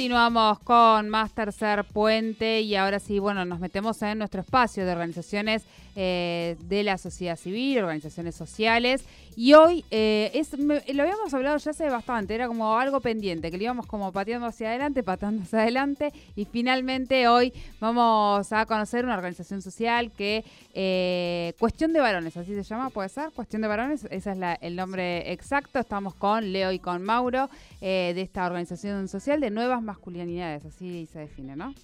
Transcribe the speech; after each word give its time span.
Continuamos 0.00 0.60
con 0.60 1.10
más 1.10 1.30
tercer 1.34 1.84
puente 1.84 2.62
y 2.62 2.74
ahora 2.74 2.98
sí, 3.00 3.18
bueno, 3.18 3.44
nos 3.44 3.60
metemos 3.60 4.00
en 4.00 4.16
nuestro 4.16 4.40
espacio 4.40 4.86
de 4.86 4.92
organizaciones 4.92 5.62
eh, 5.94 6.56
de 6.68 6.84
la 6.84 6.96
sociedad 6.96 7.36
civil, 7.36 7.78
organizaciones 7.80 8.34
sociales. 8.34 9.04
Y 9.36 9.52
hoy 9.52 9.84
eh, 9.90 10.30
es, 10.32 10.58
lo 10.58 11.02
habíamos 11.02 11.34
hablado 11.34 11.56
ya 11.58 11.72
hace 11.72 11.88
bastante, 11.90 12.34
era 12.34 12.46
como 12.46 12.78
algo 12.78 13.00
pendiente, 13.00 13.50
que 13.50 13.58
lo 13.58 13.64
íbamos 13.64 13.86
como 13.86 14.10
pateando 14.12 14.46
hacia 14.46 14.68
adelante, 14.68 15.02
pateando 15.02 15.42
hacia 15.42 15.60
adelante. 15.60 16.12
Y 16.34 16.46
finalmente 16.46 17.28
hoy 17.28 17.52
vamos 17.80 18.52
a 18.52 18.64
conocer 18.64 19.04
una 19.04 19.14
organización 19.14 19.60
social 19.60 20.12
que, 20.12 20.44
eh, 20.72 21.52
Cuestión 21.58 21.92
de 21.92 22.00
Varones, 22.00 22.36
así 22.36 22.54
se 22.54 22.62
llama, 22.62 22.88
¿puede 22.88 23.10
ser? 23.10 23.30
Cuestión 23.32 23.60
de 23.60 23.68
Varones, 23.68 24.06
ese 24.10 24.30
es 24.30 24.38
el 24.62 24.76
nombre 24.76 25.30
exacto. 25.32 25.78
Estamos 25.78 26.14
con 26.14 26.52
Leo 26.52 26.72
y 26.72 26.78
con 26.78 27.02
Mauro 27.02 27.50
de 27.80 28.20
esta 28.20 28.46
organización 28.46 29.08
social 29.08 29.40
de 29.40 29.50
nuevas 29.50 29.82
masculinidades, 29.90 30.64
así 30.64 31.06
se 31.06 31.20
define, 31.20 31.56
¿no? 31.56 31.74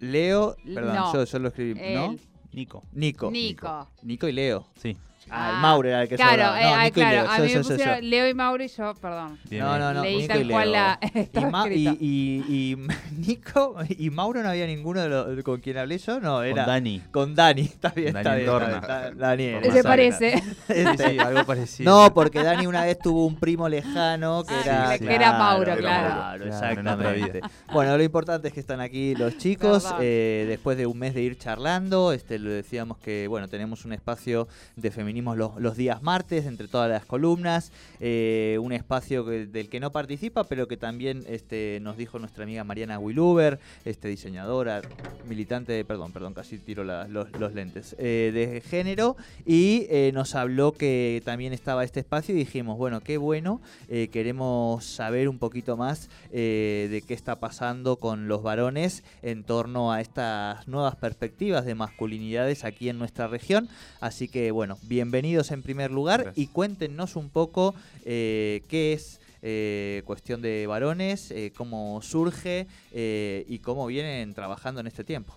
Leo, 0.00 0.56
perdón, 0.74 0.96
yo, 1.12 1.24
yo, 1.24 1.38
lo 1.38 1.48
escribí, 1.48 1.74
¿no? 1.94 2.16
Nico. 2.52 2.82
Nico. 2.92 3.30
Nico. 3.30 3.88
Nico 4.02 4.28
y 4.28 4.32
Leo. 4.32 4.66
Sí. 4.76 4.96
Ah, 5.30 5.52
el 5.54 5.62
Mauro 5.62 5.88
era 5.88 6.02
el 6.02 6.08
que 6.08 6.16
Claro, 6.16 6.30
sobraba. 6.32 6.60
No, 6.60 6.80
eh, 6.80 6.84
Nico 6.84 6.94
claro. 6.94 7.10
y 7.10 7.20
Leo. 7.22 7.30
A 7.30 7.38
mí 7.38 7.38
Yo, 7.38 7.42
me 7.42 7.48
yo, 7.48 7.62
yo, 7.62 7.68
pusieron 7.76 8.10
Leo 8.10 8.28
y 8.28 8.34
Mauro 8.34 8.64
y 8.64 8.68
yo, 8.68 8.94
perdón. 8.94 9.38
Bien, 9.48 9.64
No, 9.64 9.78
no, 9.78 9.94
no. 9.94 10.02
Leí 10.02 10.16
Nico 10.16 10.28
tal 10.28 10.40
y 10.40 10.44
Leo. 10.44 10.56
cual 10.56 10.72
la- 10.72 10.98
y, 11.14 11.18
estaba 11.18 11.50
Ma- 11.50 11.68
y, 11.68 11.86
escrito. 11.86 12.04
y- 12.04 12.44
y 12.48 12.76
Nico 13.26 13.76
y 13.88 14.10
Mauro 14.10 14.42
no 14.42 14.48
había 14.50 14.66
ninguno 14.66 15.00
de 15.02 15.08
los 15.08 15.42
con 15.44 15.60
quien 15.60 15.78
hablé 15.78 15.98
yo, 15.98 16.20
no, 16.20 16.42
era 16.42 16.64
Con 16.64 16.66
Dani. 16.66 17.02
con 17.10 17.34
Dani, 17.34 17.62
está 17.62 17.88
bien, 17.90 18.12
Dani 18.12 18.40
está 18.40 18.58
bien, 18.58 18.70
está- 18.74 19.10
Daniel. 19.12 19.72
¿Se 19.72 19.82
parece? 19.82 20.38
Sí, 20.68 20.84
sí, 20.96 21.18
algo 21.18 21.44
parecido. 21.44 21.90
No, 21.90 22.14
porque 22.14 22.42
Dani 22.42 22.66
una 22.66 22.84
vez 22.84 22.98
tuvo 22.98 23.26
un 23.26 23.36
primo 23.36 23.68
lejano 23.68 24.44
que 24.44 24.54
Ah, 24.54 24.94
era 24.94 24.98
que 24.98 25.14
era 25.14 25.32
Mauro, 25.38 25.76
claro, 25.76 26.14
claro. 26.14 26.44
exactamente. 26.46 27.40
Bueno, 27.72 27.96
lo 27.96 28.02
importante 28.02 28.48
es 28.48 28.54
que 28.54 28.60
están 28.60 28.80
aquí 28.80 29.14
los 29.14 29.36
chicos. 29.38 29.86
Eh, 30.00 30.44
después 30.48 30.76
de 30.78 30.86
un 30.86 30.98
mes 30.98 31.14
de 31.14 31.22
ir 31.22 31.38
charlando, 31.38 32.12
este, 32.12 32.38
lo 32.38 32.50
decíamos 32.50 32.98
que 32.98 33.26
bueno, 33.28 33.48
tenemos 33.48 33.84
un 33.84 33.92
espacio 33.92 34.48
de 34.76 34.90
feminismo 34.90 35.17
los, 35.22 35.60
los 35.60 35.76
días 35.76 36.02
martes, 36.02 36.46
entre 36.46 36.68
todas 36.68 36.90
las 36.90 37.04
columnas. 37.04 37.72
eh, 38.00 38.58
un 38.60 38.72
espacio 38.72 39.24
del 39.24 39.68
que 39.68 39.80
no 39.80 39.90
participa, 39.90 40.44
pero 40.44 40.68
que 40.68 40.76
también 40.76 41.24
este, 41.26 41.78
nos 41.82 41.96
dijo 41.96 42.18
nuestra 42.18 42.44
amiga 42.44 42.64
Mariana 42.64 42.98
Wiluber, 42.98 43.58
este, 43.84 44.08
diseñadora, 44.08 44.82
militante, 45.28 45.84
perdón, 45.84 46.12
perdón, 46.12 46.34
casi 46.34 46.58
tiro 46.58 46.84
los, 46.84 47.08
los 47.38 47.54
lentes, 47.54 47.96
eh, 47.98 48.30
de 48.32 48.60
género. 48.60 49.16
Y 49.44 49.86
eh, 49.90 50.10
nos 50.14 50.34
habló 50.34 50.72
que 50.72 51.22
también 51.24 51.52
estaba 51.52 51.84
este 51.84 52.00
espacio 52.00 52.34
y 52.34 52.38
dijimos, 52.38 52.78
bueno, 52.78 53.00
qué 53.00 53.16
bueno, 53.18 53.60
queremos 53.88 54.84
saber 54.84 55.28
un 55.28 55.38
poquito 55.38 55.76
más 55.76 56.08
de 56.30 57.02
qué 57.06 57.14
está 57.14 57.40
pasando 57.40 57.96
con 57.96 58.28
los 58.28 58.42
varones 58.42 59.02
en 59.22 59.44
torno 59.44 59.92
a 59.92 60.00
estas 60.00 60.66
nuevas 60.68 60.96
perspectivas 60.96 61.64
de 61.64 61.74
masculinidades 61.74 62.64
aquí 62.64 62.88
en 62.88 62.98
nuestra 62.98 63.28
región. 63.28 63.68
Así 64.00 64.28
que 64.28 64.50
bueno, 64.50 64.78
bienvenidos 65.08 65.50
en 65.52 65.62
primer 65.62 65.90
lugar 65.90 66.22
Gracias. 66.22 66.36
y 66.44 66.48
cuéntenos 66.48 67.16
un 67.16 67.30
poco 67.30 67.74
eh, 68.04 68.60
qué 68.68 68.92
es 68.92 69.20
eh, 69.40 70.02
cuestión 70.04 70.42
de 70.42 70.66
varones, 70.66 71.30
eh, 71.30 71.50
cómo 71.56 72.02
surge 72.02 72.66
y 72.92 73.58
cómo 73.60 73.86
vienen 73.86 74.34
trabajando 74.34 74.82
en 74.82 74.86
este 74.86 75.04
tiempo. 75.04 75.34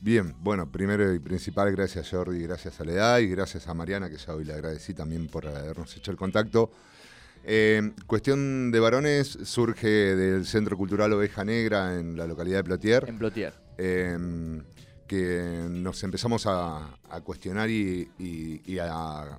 Bien, 0.00 0.34
bueno, 0.40 0.72
primero 0.72 1.12
y 1.12 1.18
principal, 1.18 1.70
gracias 1.72 2.08
Jordi, 2.08 2.40
gracias 2.40 2.72
a 2.74 2.78
Soledad 2.78 3.18
y 3.18 3.26
gracias 3.28 3.68
a 3.68 3.74
Mariana, 3.74 4.08
que 4.08 4.16
ya 4.16 4.34
hoy 4.34 4.44
le 4.46 4.54
agradecí 4.54 4.94
también 4.94 5.26
por 5.28 5.46
habernos 5.46 5.94
hecho 5.98 6.10
el 6.10 6.16
contacto. 6.16 6.70
Eh, 7.44 7.92
cuestión 8.06 8.70
de 8.70 8.80
varones 8.80 9.38
surge 9.44 9.86
del 10.16 10.46
Centro 10.46 10.78
Cultural 10.78 11.12
Oveja 11.12 11.44
Negra 11.44 11.98
en 12.00 12.16
la 12.16 12.26
localidad 12.26 12.60
de 12.60 12.64
Plotier, 12.64 13.04
En 13.06 13.18
Plotier. 13.18 13.52
eh, 13.76 14.16
que 15.06 15.66
nos 15.70 16.02
empezamos 16.02 16.46
a, 16.46 16.96
cuestionar 17.24 17.70
y, 17.70 18.08
a, 18.80 19.38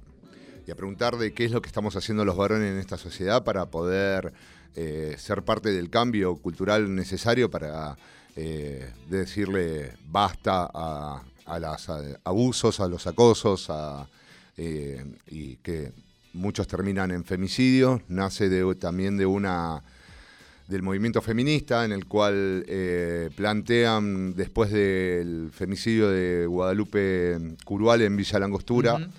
preguntar 0.76 1.18
de 1.18 1.34
qué 1.34 1.46
es 1.46 1.52
lo 1.52 1.62
que 1.62 1.68
estamos 1.68 1.96
haciendo 1.96 2.26
los 2.26 2.36
varones 2.38 2.72
en 2.72 2.80
esta 2.80 2.98
sociedad 2.98 3.44
para 3.44 3.66
poder 3.68 4.34
eh, 4.76 5.16
ser 5.18 5.44
parte 5.44 5.72
del 5.72 5.90
cambio 5.90 6.36
cultural 6.36 6.94
necesario 6.94 7.50
para 7.50 7.98
eh, 8.36 8.92
decirle 9.10 9.94
basta 10.08 10.70
a, 10.74 11.24
los 11.60 11.90
abusos, 12.24 12.80
a 12.80 12.88
los 12.88 13.08
acosos, 13.08 13.70
eh, 14.58 15.06
y 15.28 15.58
que 15.58 15.94
muchos 16.34 16.68
terminan 16.68 17.12
en 17.12 17.24
femicidios, 17.24 18.02
nace 18.08 18.50
de- 18.50 18.76
también 18.76 19.18
de 19.18 19.26
una 19.26 19.84
del 20.68 20.82
movimiento 20.82 21.22
feminista 21.22 21.86
en 21.86 21.92
el 21.92 22.06
cual 22.06 22.66
eh, 22.68 23.30
plantean 23.36 24.34
después 24.36 24.72
del 24.72 25.52
femicidio 25.52 26.10
de 26.10 26.48
Guadalupe 26.48 27.56
Curual 27.64 28.02
en 28.02 28.18
Villa 28.18 28.40
Langostura, 28.40 29.10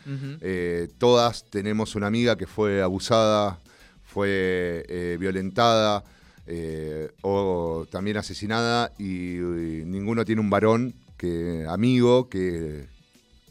eh, 0.41 0.89
todas 0.99 1.45
tenemos 1.49 1.95
una 1.95 2.09
amiga 2.09 2.37
que 2.37 2.47
fue 2.47 2.83
abusada, 2.83 3.61
fue 4.05 4.85
eh, 4.89 5.17
violentada 5.21 6.03
eh, 6.47 7.11
o 7.23 7.87
también 7.91 8.17
asesinada 8.17 8.93
y, 8.99 9.37
y 9.37 9.83
ninguno 9.87 10.25
tiene 10.25 10.41
un 10.41 10.51
varón 10.51 10.95
que 11.17 11.65
amigo 11.69 12.29
que 12.29 12.87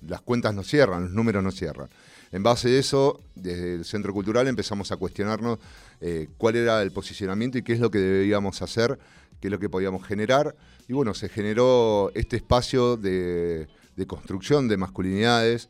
las 0.08 0.22
cuentas 0.22 0.54
no 0.54 0.64
cierran, 0.64 1.04
los 1.04 1.12
números 1.12 1.44
no 1.44 1.52
cierran. 1.52 1.90
En 2.36 2.44
base 2.44 2.68
a 2.68 2.80
eso, 2.80 3.22
desde 3.34 3.76
el 3.76 3.86
Centro 3.86 4.12
Cultural 4.12 4.46
empezamos 4.50 4.92
a 4.92 4.98
cuestionarnos 4.98 5.58
eh, 6.02 6.28
cuál 6.38 6.58
era 6.58 6.82
el 6.82 6.92
posicionamiento 6.92 7.58
y 7.58 7.64
qué 7.64 7.72
es 7.72 7.80
lo 7.80 7.90
que 7.90 7.98
debíamos 7.98 8.62
hacer, 8.62 9.00
qué 9.40 9.48
es 9.48 9.52
lo 9.54 9.58
que 9.58 9.70
podíamos 9.70 10.06
generar. 10.06 10.54
Y 10.90 10.92
bueno, 10.92 11.14
se 11.14 11.30
generó 11.30 12.12
este 12.14 12.36
espacio 12.36 12.98
de, 12.98 13.70
construcción 14.06 14.68
de 14.68 14.76
masculinidades, 14.76 15.70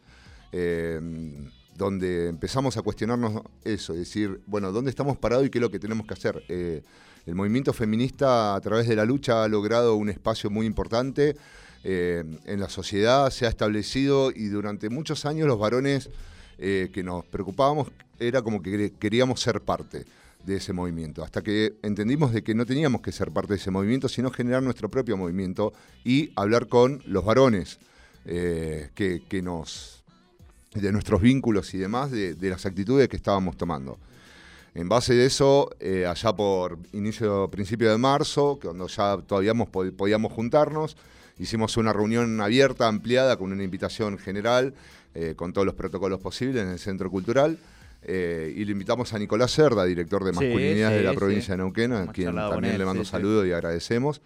eh, 0.53 0.99
donde 1.75 2.29
empezamos 2.29 2.77
a 2.77 2.81
cuestionarnos 2.81 3.43
eso, 3.63 3.93
es 3.93 3.99
decir, 3.99 4.41
bueno, 4.47 4.71
¿dónde 4.71 4.89
estamos 4.89 5.19
parados 5.19 5.45
y 5.45 5.51
qué 5.51 5.59
es 5.59 5.61
lo 5.61 5.69
que 5.69 5.77
tenemos 5.77 6.07
que 6.07 6.15
hacer? 6.15 6.43
Eh, 6.49 6.81
el 7.27 7.35
movimiento 7.35 7.73
feminista 7.73 8.55
a 8.55 8.61
través 8.61 8.87
de 8.87 8.95
la 8.95 9.05
lucha 9.05 9.43
ha 9.43 9.47
logrado 9.47 9.93
un 9.97 10.09
espacio 10.09 10.49
muy 10.49 10.65
importante 10.65 11.37
en 11.83 12.59
la 12.59 12.67
sociedad, 12.67 13.29
se 13.29 13.45
ha 13.45 13.49
establecido 13.49 14.31
y 14.31 14.47
durante 14.47 14.89
muchos 14.89 15.23
años 15.27 15.47
los 15.47 15.59
varones 15.59 16.09
eh, 16.57 16.89
que 16.93 17.03
nos 17.03 17.25
preocupábamos 17.25 17.89
era 18.19 18.41
como 18.41 18.61
que 18.61 18.71
quer- 18.71 18.93
queríamos 18.97 19.41
ser 19.41 19.61
parte 19.61 20.05
de 20.45 20.57
ese 20.57 20.73
movimiento, 20.73 21.23
hasta 21.23 21.41
que 21.41 21.73
entendimos 21.81 22.31
de 22.31 22.43
que 22.43 22.53
no 22.53 22.65
teníamos 22.65 23.01
que 23.01 23.11
ser 23.11 23.31
parte 23.31 23.53
de 23.53 23.59
ese 23.59 23.71
movimiento, 23.71 24.07
sino 24.07 24.29
generar 24.29 24.61
nuestro 24.61 24.89
propio 24.89 25.17
movimiento 25.17 25.73
y 26.03 26.31
hablar 26.35 26.67
con 26.67 27.01
los 27.07 27.25
varones 27.25 27.79
eh, 28.25 28.89
que, 28.93 29.23
que 29.27 29.41
nos 29.41 30.03
de 30.75 30.91
nuestros 30.91 31.21
vínculos 31.21 31.73
y 31.73 31.77
demás, 31.77 32.11
de, 32.11 32.35
de 32.35 32.49
las 32.49 32.65
actitudes 32.65 33.07
que 33.07 33.15
estábamos 33.15 33.55
tomando. 33.57 33.97
En 34.73 34.89
base 34.89 35.13
de 35.13 35.25
eso, 35.25 35.69
eh, 35.79 36.05
allá 36.05 36.35
por 36.35 36.77
inicio, 36.91 37.49
principio 37.49 37.89
de 37.89 37.97
marzo, 37.97 38.59
cuando 38.61 38.87
ya 38.87 39.17
todavía 39.25 39.53
podíamos 39.53 40.33
juntarnos, 40.33 40.97
hicimos 41.39 41.77
una 41.77 41.93
reunión 41.93 42.41
abierta, 42.41 42.87
ampliada, 42.89 43.37
con 43.37 43.53
una 43.53 43.63
invitación 43.63 44.17
general, 44.17 44.73
eh, 45.15 45.33
con 45.35 45.51
todos 45.53 45.65
los 45.65 45.73
protocolos 45.75 46.19
posibles 46.19 46.61
en 46.63 46.69
el 46.69 46.79
Centro 46.79 47.09
Cultural. 47.09 47.57
eh, 48.07 48.53
y 48.55 48.63
le 48.65 48.73
invitamos 48.73 49.11
a 49.13 49.17
Nicolás 49.17 49.51
Cerda, 49.51 49.83
director 49.85 50.23
de 50.23 50.31
Sí, 50.31 50.35
Masculinidades 50.35 50.97
de 50.99 51.03
la 51.03 51.11
sí, 51.11 51.17
provincia 51.17 51.45
sí. 51.45 51.51
de 51.53 51.57
Neuquén, 51.57 51.91
a 51.93 52.07
quien 52.13 52.35
también 52.35 52.73
él, 52.73 52.79
le 52.79 52.85
mando 52.85 53.03
sí, 53.03 53.07
sí. 53.07 53.11
saludos 53.13 53.47
y 53.47 53.51
agradecemos. 53.51 54.21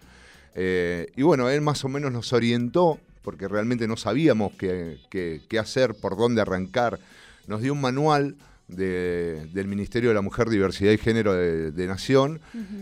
Eh, 0.54 1.06
y 1.16 1.22
bueno, 1.22 1.48
él 1.48 1.60
más 1.62 1.82
o 1.84 1.88
menos 1.88 2.12
nos 2.12 2.32
orientó, 2.34 2.98
porque 3.22 3.48
realmente 3.48 3.86
no 3.88 3.96
sabíamos 3.96 4.52
qué, 4.58 4.98
qué- 5.10 5.40
qué 5.48 5.58
hacer, 5.58 5.94
por 5.94 6.16
dónde 6.16 6.42
arrancar. 6.42 6.98
Nos 7.46 7.62
dio 7.62 7.72
un 7.72 7.80
manual 7.80 8.34
de- 8.68 9.46
del 9.52 9.66
Ministerio 9.66 10.10
de 10.10 10.14
la 10.14 10.20
Mujer, 10.22 10.48
Diversidad 10.50 10.92
y 10.92 10.98
Género 10.98 11.32
de, 11.34 11.70
de 11.72 11.86
Nación, 11.86 12.40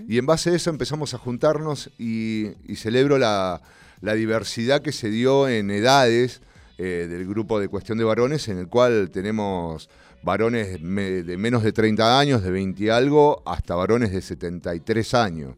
y 0.09 0.19
en 0.19 0.27
base 0.27 0.51
a 0.51 0.55
eso 0.55 0.71
empezamos 0.71 1.15
a 1.15 1.19
juntarnos 1.19 1.91
y, 1.99 2.49
y 2.67 2.77
celebro 2.77 3.19
la, 3.19 3.61
la 4.01 4.15
diversidad 4.15 4.83
que 4.83 4.93
se 4.93 5.11
dio 5.11 5.49
en 5.49 5.71
edades 5.71 6.41
eh, 6.79 7.07
del 7.09 7.27
grupo 7.27 7.59
de 7.59 7.69
cuestión 7.69 7.99
de 7.99 8.05
varones, 8.05 8.49
en 8.49 8.59
el 8.59 8.69
cual 8.69 9.11
tenemos 9.11 9.91
varones 10.23 10.81
de 10.81 11.37
menos 11.37 11.63
de 11.63 11.73
30 11.73 12.19
años, 12.19 12.43
de 12.43 12.51
20 12.51 12.85
y 12.85 12.89
algo, 12.89 13.43
hasta 13.45 13.75
varones 13.75 14.13
de 14.13 14.23
73 14.23 15.15
años. 15.15 15.57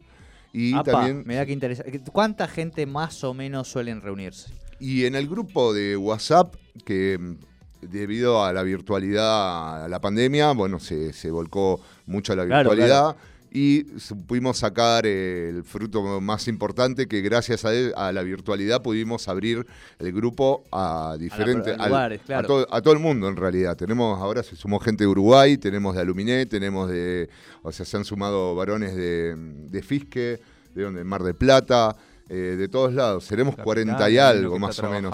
Y 0.52 0.82
también. 0.82 1.22
Me 1.26 1.37
da 1.37 1.46
que 1.46 1.52
interesa. 1.52 1.84
¿Cuánta 2.12 2.49
gente 2.49 2.87
más 2.87 3.22
o 3.22 3.34
menos 3.34 3.69
suelen 3.69 4.00
reunirse? 4.00 4.50
Y 4.78 5.05
en 5.05 5.14
el 5.14 5.28
grupo 5.28 5.72
de 5.72 5.96
WhatsApp, 5.96 6.55
que 6.84 7.19
mm, 7.19 7.37
debido 7.82 8.44
a 8.44 8.52
la 8.52 8.62
virtualidad, 8.62 9.84
a 9.84 9.88
la 9.88 10.00
pandemia, 10.00 10.52
bueno, 10.52 10.81
se, 10.81 11.31
volcó 11.31 11.81
mucho 12.06 12.32
a 12.32 12.37
la 12.37 12.44
virtualidad 12.44 13.17
y 13.50 13.82
pudimos 14.26 14.58
sacar 14.58 15.06
el 15.06 15.64
fruto 15.64 16.20
más 16.20 16.47
importante 16.49 17.08
que 17.08 17.20
gracias 17.20 17.64
a, 17.64 18.12
la 18.12 18.23
virtualidad 18.23 18.82
pudimos 18.82 19.26
abrir 19.29 19.67
el 19.99 20.12
grupo 20.12 20.64
a 20.70 21.17
diferentes 21.19 21.76
a, 21.79 22.43
todo, 22.43 22.93
el 22.93 22.99
mundo 23.00 23.29
en 23.29 23.37
realidad. 23.37 23.76
Tenemos 23.76 24.20
ahora 24.20 24.43
se 24.43 24.55
sumó 24.56 24.79
gente 24.79 25.05
de 25.05 25.08
Uruguay 25.08 25.56
tenemos 25.58 25.94
de 25.94 26.00
Aluminé 26.00 26.47
tenemos 26.47 26.88
de 26.88 27.29
o 27.62 27.73
sea 27.73 27.85
se 27.85 27.97
han 27.97 28.05
sumado 28.05 28.55
varones 28.55 28.94
de, 28.94 29.35
de 29.37 29.82
Fisque 29.82 30.41
de 30.75 30.82
donde 30.82 31.03
Mar 31.03 31.23
de 31.23 31.35
Plata 31.35 31.96
eh, 32.29 32.55
de 32.56 32.69
todos 32.69 32.94
lados. 32.94 33.25
Seremos 33.25 33.56
40 33.56 34.08
y 34.08 34.19
algo 34.19 34.56
más 34.56 34.79
o 34.79 34.88
menos 34.88 35.12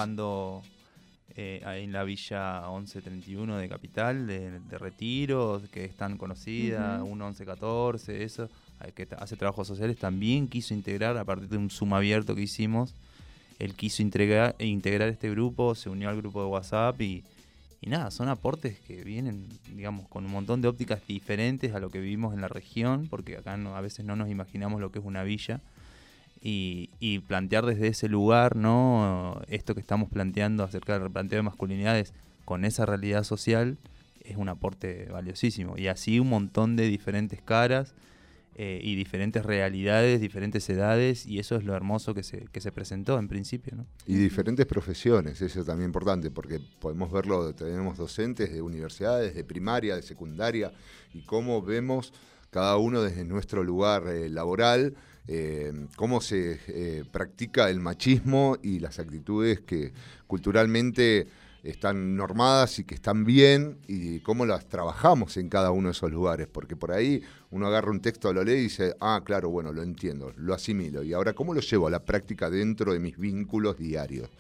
eh, 1.37 1.61
en 1.83 1.93
la 1.93 2.03
Villa 2.05 2.63
1131 2.69 3.59
de 3.59 3.69
Capital, 3.69 4.27
de, 4.27 4.59
Retiro, 4.79 5.61
que 5.71 5.85
es 5.85 5.95
tan 5.95 6.17
conocida, 6.17 7.03
1114, 7.05 8.25
eso, 8.25 8.49
que 8.95 9.07
hace 9.19 9.37
trabajos 9.37 9.69
sociales, 9.69 9.99
también 9.99 10.49
quiso 10.49 10.73
integrar, 10.73 11.17
a 11.19 11.25
partir 11.25 11.49
de 11.49 11.59
un 11.59 11.69
Zoom 11.69 11.93
abierto 11.95 12.35
que 12.35 12.43
hicimos, 12.43 12.95
él 13.59 13.75
quiso 13.75 14.03
integrar, 14.03 14.55
integrar 14.59 15.09
este 15.09 15.31
grupo, 15.31 15.75
se 15.75 15.91
unió 15.91 16.09
al 16.09 16.17
grupo 16.17 16.41
de 16.43 16.49
WhatsApp 16.49 17.01
y, 17.01 17.23
y 17.81 17.91
nada, 17.91 18.11
son 18.11 18.29
aportes 18.29 18.81
que 18.81 19.05
vienen, 19.05 19.47
digamos, 19.75 20.09
con 20.09 20.25
un 20.25 20.33
montón 20.33 20.63
de 20.63 20.69
ópticas 20.69 21.07
diferentes 21.07 21.75
a 21.75 21.81
lo 21.81 21.91
que 21.91 22.01
vivimos 22.01 22.35
en 22.35 22.41
la 22.41 22.49
región, 22.49 23.09
porque 23.11 23.37
acá 23.37 23.57
no, 23.57 23.77
a 23.77 23.81
veces 23.81 24.05
no 24.05 24.17
nos 24.17 24.31
imaginamos 24.31 24.81
lo 24.81 24.91
que 24.91 24.99
es 24.99 25.05
una 25.05 25.23
villa 25.23 25.61
y, 26.49 27.19
plantear 27.27 27.67
desde 27.67 27.89
ese 27.89 28.09
lugar, 28.09 28.57
¿no? 28.57 29.41
Esto 29.49 29.75
que 29.75 29.81
estamos 29.81 30.09
planteando 30.09 30.63
acerca 30.63 30.93
del 30.93 31.03
replanteo 31.03 31.39
de 31.39 31.43
masculinidades 31.43 32.13
con 32.45 32.65
esa 32.65 32.87
realidad 32.87 33.25
social 33.25 33.79
es 34.21 34.37
un 34.37 34.49
aporte 34.49 35.09
valiosísimo. 35.11 35.77
Y 35.77 35.89
así 35.89 36.21
un 36.21 36.29
montón 36.29 36.77
de 36.77 36.87
diferentes 36.87 37.43
caras 37.43 37.95
eh, 38.55 38.81
y 38.83 38.95
diferentes 38.95 39.45
realidades, 39.45 40.21
diferentes 40.21 40.69
edades, 40.71 41.27
y 41.27 41.41
eso 41.41 41.57
es 41.57 41.65
lo 41.65 41.75
hermoso 41.75 42.15
que 42.15 42.23
se, 42.23 42.47
que 42.53 42.61
se 42.61 42.71
presentó 42.71 43.19
en 43.19 43.27
principio. 43.27 43.85
Y 44.07 44.15
diferentes 44.15 44.67
profesiones, 44.67 45.43
eso 45.43 45.61
es 45.61 45.67
también 45.67 45.89
importante, 45.89 46.31
porque 46.31 46.61
podemos 46.79 47.11
verlo, 47.11 47.55
tenemos 47.55 47.99
docentes 47.99 48.53
de 48.53 48.63
universidades, 48.63 49.35
de 49.35 49.45
primaria, 49.45 49.97
de 49.97 50.03
secundaria, 50.03 50.73
y 51.13 51.23
cómo 51.23 51.61
vemos 51.61 52.13
cada 52.51 52.77
uno 52.77 53.03
desde 53.03 53.25
nuestro 53.25 53.65
lugar 53.65 54.07
eh, 54.09 54.29
laboral 54.29 54.95
eh, 55.29 55.73
cómo 55.97 56.21
se 56.21 56.61
eh, 56.69 57.05
practica 57.11 57.69
el 57.69 57.81
machismo 57.81 58.59
y 58.63 58.79
las 58.79 59.01
actitudes 59.01 59.61
que 59.61 59.93
culturalmente 60.29 61.27
están 61.65 62.15
normadas 62.15 62.79
y 62.79 62.85
que 62.85 62.95
están 62.95 63.25
bien 63.25 63.79
y 63.89 64.21
cómo 64.21 64.47
las 64.47 64.69
trabajamos 64.69 65.37
en 65.37 65.49
cada 65.49 65.73
uno 65.73 65.89
de 65.89 65.93
esos 65.93 66.13
lugares, 66.13 66.47
porque 66.47 66.77
por 66.77 66.93
ahí 66.93 67.23
uno 67.51 67.67
agarra 67.67 67.91
un 67.91 68.01
texto, 68.01 68.33
lo 68.33 68.45
lee 68.45 68.53
y 68.53 68.63
dice, 68.63 68.95
ah, 69.01 69.21
claro, 69.25 69.51
bueno, 69.51 69.73
lo 69.73 69.83
entiendo, 69.83 70.33
lo 70.37 70.55
asimilo, 70.55 71.03
y 71.03 71.13
ahora 71.13 71.33
cómo 71.33 71.55
lo 71.55 71.61
llevo 71.61 71.89
a 71.89 71.91
la 71.91 72.05
práctica 72.05 72.49
dentro 72.49 72.93
de 72.93 73.01
mis 73.01 73.19
vínculos 73.19 73.79
diarios. 73.79 74.31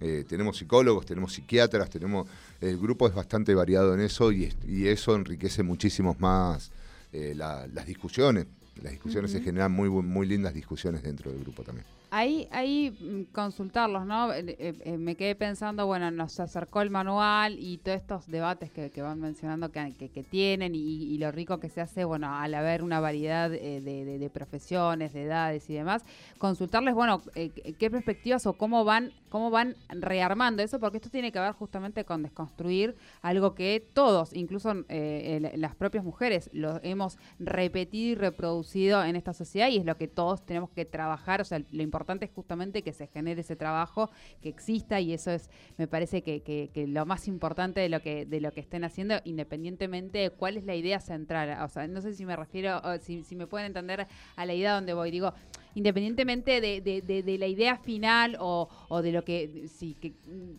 Eh, 0.00 0.26
tenemos 0.28 0.58
psicólogos, 0.58 1.06
tenemos 1.06 1.32
psiquiatras, 1.32 1.88
tenemos 1.88 2.28
el 2.60 2.76
grupo 2.76 3.08
es 3.08 3.14
bastante 3.14 3.54
variado 3.54 3.94
en 3.94 4.00
eso 4.00 4.30
y, 4.30 4.52
eso 4.86 5.16
enriquece 5.16 5.62
muchísimo 5.62 6.14
más 6.18 6.70
las 7.12 7.86
discusiones 7.86 8.46
las 8.82 8.92
discusiones 8.92 9.30
se 9.30 9.40
generan 9.40 9.72
muy, 9.72 9.88
muy 9.88 10.26
lindas 10.26 10.54
discusiones 10.54 11.02
dentro 11.02 11.30
del 11.30 11.40
grupo 11.40 11.62
también. 11.62 11.86
Ahí, 12.10 12.46
ahí 12.52 12.96
mm, 13.00 13.32
consultarlos, 13.32 14.06
¿no? 14.06 14.32
Eh, 14.32 14.56
eh, 14.58 14.74
eh, 14.84 14.96
me 14.96 15.16
quedé 15.16 15.34
pensando, 15.34 15.86
bueno, 15.86 16.10
nos 16.10 16.38
acercó 16.38 16.80
el 16.80 16.90
manual 16.90 17.56
y 17.58 17.78
todos 17.78 17.98
estos 17.98 18.26
debates 18.28 18.70
que, 18.70 19.02
van 19.02 19.20
mencionando 19.20 19.72
que, 19.72 19.94
que, 19.96 20.22
tienen 20.22 20.74
y, 20.74 21.18
lo 21.18 21.32
rico 21.32 21.58
que 21.58 21.68
se 21.68 21.80
hace, 21.80 22.04
bueno, 22.04 22.32
al 22.32 22.54
haber 22.54 22.82
una 22.82 23.00
variedad 23.00 23.50
de, 23.50 24.30
profesiones, 24.32 25.12
de 25.14 25.24
edades 25.24 25.68
y 25.68 25.74
demás, 25.74 26.04
consultarles, 26.38 26.94
bueno, 26.94 27.22
qué 27.34 27.90
perspectivas 27.90 28.46
o 28.46 28.52
cómo 28.52 28.84
van, 28.84 29.12
cómo 29.36 29.50
van 29.50 29.76
rearmando 29.90 30.62
eso, 30.62 30.80
porque 30.80 30.96
esto 30.96 31.10
tiene 31.10 31.30
que 31.30 31.38
ver 31.38 31.52
justamente 31.52 32.06
con 32.06 32.22
desconstruir 32.22 32.96
algo 33.20 33.54
que 33.54 33.86
todos, 33.92 34.32
incluso 34.32 34.72
las 34.88 35.74
propias 35.74 36.04
mujeres, 36.04 36.48
lo 36.54 36.80
hemos 36.82 37.18
repetido 37.38 38.12
y 38.12 38.14
reproducido 38.14 39.04
en 39.04 39.14
esta 39.14 39.34
sociedad 39.34 39.68
y 39.68 39.76
es 39.76 39.84
lo 39.84 39.98
que 39.98 40.08
todos 40.08 40.46
tenemos 40.46 40.70
que 40.70 40.86
trabajar, 40.86 41.42
o 41.42 41.44
sea, 41.44 41.60
lo 41.70 41.82
importante 41.82 42.24
es 42.24 42.30
justamente 42.30 42.80
que 42.80 42.94
se 42.94 43.08
genere 43.08 43.42
ese 43.42 43.56
trabajo, 43.56 44.10
que 44.40 44.48
exista 44.48 45.00
y 45.02 45.12
eso 45.12 45.30
es, 45.30 45.50
me 45.76 45.86
parece 45.86 46.22
que, 46.22 46.86
lo 46.88 47.04
más 47.04 47.28
importante 47.28 47.80
de 47.80 47.90
lo 47.90 48.00
que 48.00 48.24
de 48.24 48.40
lo 48.40 48.52
que 48.52 48.60
estén 48.60 48.84
haciendo, 48.84 49.16
independientemente 49.24 50.16
de 50.16 50.30
cuál 50.30 50.56
es 50.56 50.64
la 50.64 50.74
idea 50.74 50.98
central. 50.98 51.62
O 51.62 51.68
sea, 51.68 51.86
no 51.88 52.00
sé 52.00 52.14
si 52.14 52.24
me 52.24 52.36
refiero, 52.36 52.80
si, 53.02 53.22
si 53.22 53.36
me 53.36 53.46
pueden 53.46 53.66
entender 53.66 54.06
a 54.34 54.46
la 54.46 54.54
idea 54.54 54.72
donde 54.72 54.94
voy. 54.94 55.10
Digo, 55.10 55.34
independientemente 55.76 56.62
de, 56.62 57.36
la 57.38 57.46
idea 57.46 57.76
final 57.76 58.38
o, 58.40 58.68
de 59.02 59.12
lo 59.12 59.24
que, 59.24 59.68
si 59.68 59.92
que 59.92 60.14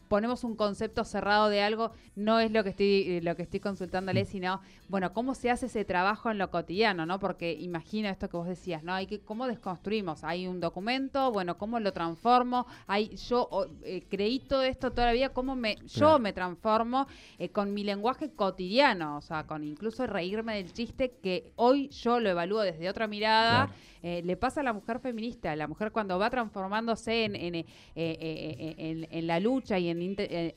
ponemos 0.07 0.43
un 0.43 0.55
concepto 0.55 1.03
cerrado 1.03 1.49
de 1.49 1.63
algo, 1.63 1.91
no 2.15 2.39
es 2.39 2.51
lo 2.51 2.63
que 2.63 2.69
estoy, 2.69 3.21
lo 3.21 3.35
que 3.35 3.41
estoy 3.41 3.59
consultándole, 3.59 4.23
mm. 4.23 4.27
sino, 4.27 4.61
bueno, 4.89 5.13
cómo 5.13 5.33
se 5.33 5.49
hace 5.49 5.65
ese 5.65 5.85
trabajo 5.85 6.29
en 6.29 6.37
lo 6.37 6.51
cotidiano, 6.51 7.07
¿no? 7.07 7.19
Porque 7.19 7.51
imagino 7.51 8.09
esto 8.09 8.29
que 8.29 8.37
vos 8.37 8.47
decías, 8.47 8.83
¿no? 8.83 8.93
Hay 8.93 9.07
que, 9.07 9.19
¿cómo 9.19 9.47
desconstruimos? 9.47 10.23
Hay 10.23 10.45
un 10.45 10.59
documento, 10.59 11.31
bueno, 11.31 11.57
¿cómo 11.57 11.79
lo 11.79 11.91
transformo? 11.93 12.67
Hay, 12.85 13.15
yo 13.15 13.49
eh, 13.83 14.03
creí 14.07 14.37
todo 14.37 14.61
esto 14.61 14.91
todavía, 14.91 15.29
¿cómo 15.29 15.55
me, 15.55 15.77
yo 15.87 16.19
me 16.19 16.31
transformo 16.31 17.07
eh, 17.39 17.49
con 17.49 17.73
mi 17.73 17.83
lenguaje 17.83 18.29
cotidiano? 18.29 19.17
O 19.17 19.21
sea, 19.21 19.47
con 19.47 19.63
incluso 19.63 20.05
reírme 20.05 20.57
del 20.57 20.71
chiste 20.73 21.15
que 21.23 21.51
hoy 21.55 21.89
yo 21.89 22.19
lo 22.19 22.29
evalúo 22.29 22.61
desde 22.61 22.87
otra 22.87 23.07
mirada. 23.07 23.71
Eh, 24.03 24.21
le 24.23 24.37
pasa 24.37 24.61
a 24.61 24.63
la 24.63 24.73
mujer 24.73 24.99
feminista, 25.07 25.55
la 25.55 25.67
mujer 25.67 25.91
cuando 25.91 26.19
va 26.19 26.29
transformándose 26.29 27.23
en, 27.25 27.35
en, 27.35 27.55
eh, 27.55 27.65
eh, 27.95 29.07
en, 29.09 29.27
la 29.27 29.39
lucha 29.39 29.79
y 29.79 29.89
en 29.89 30.15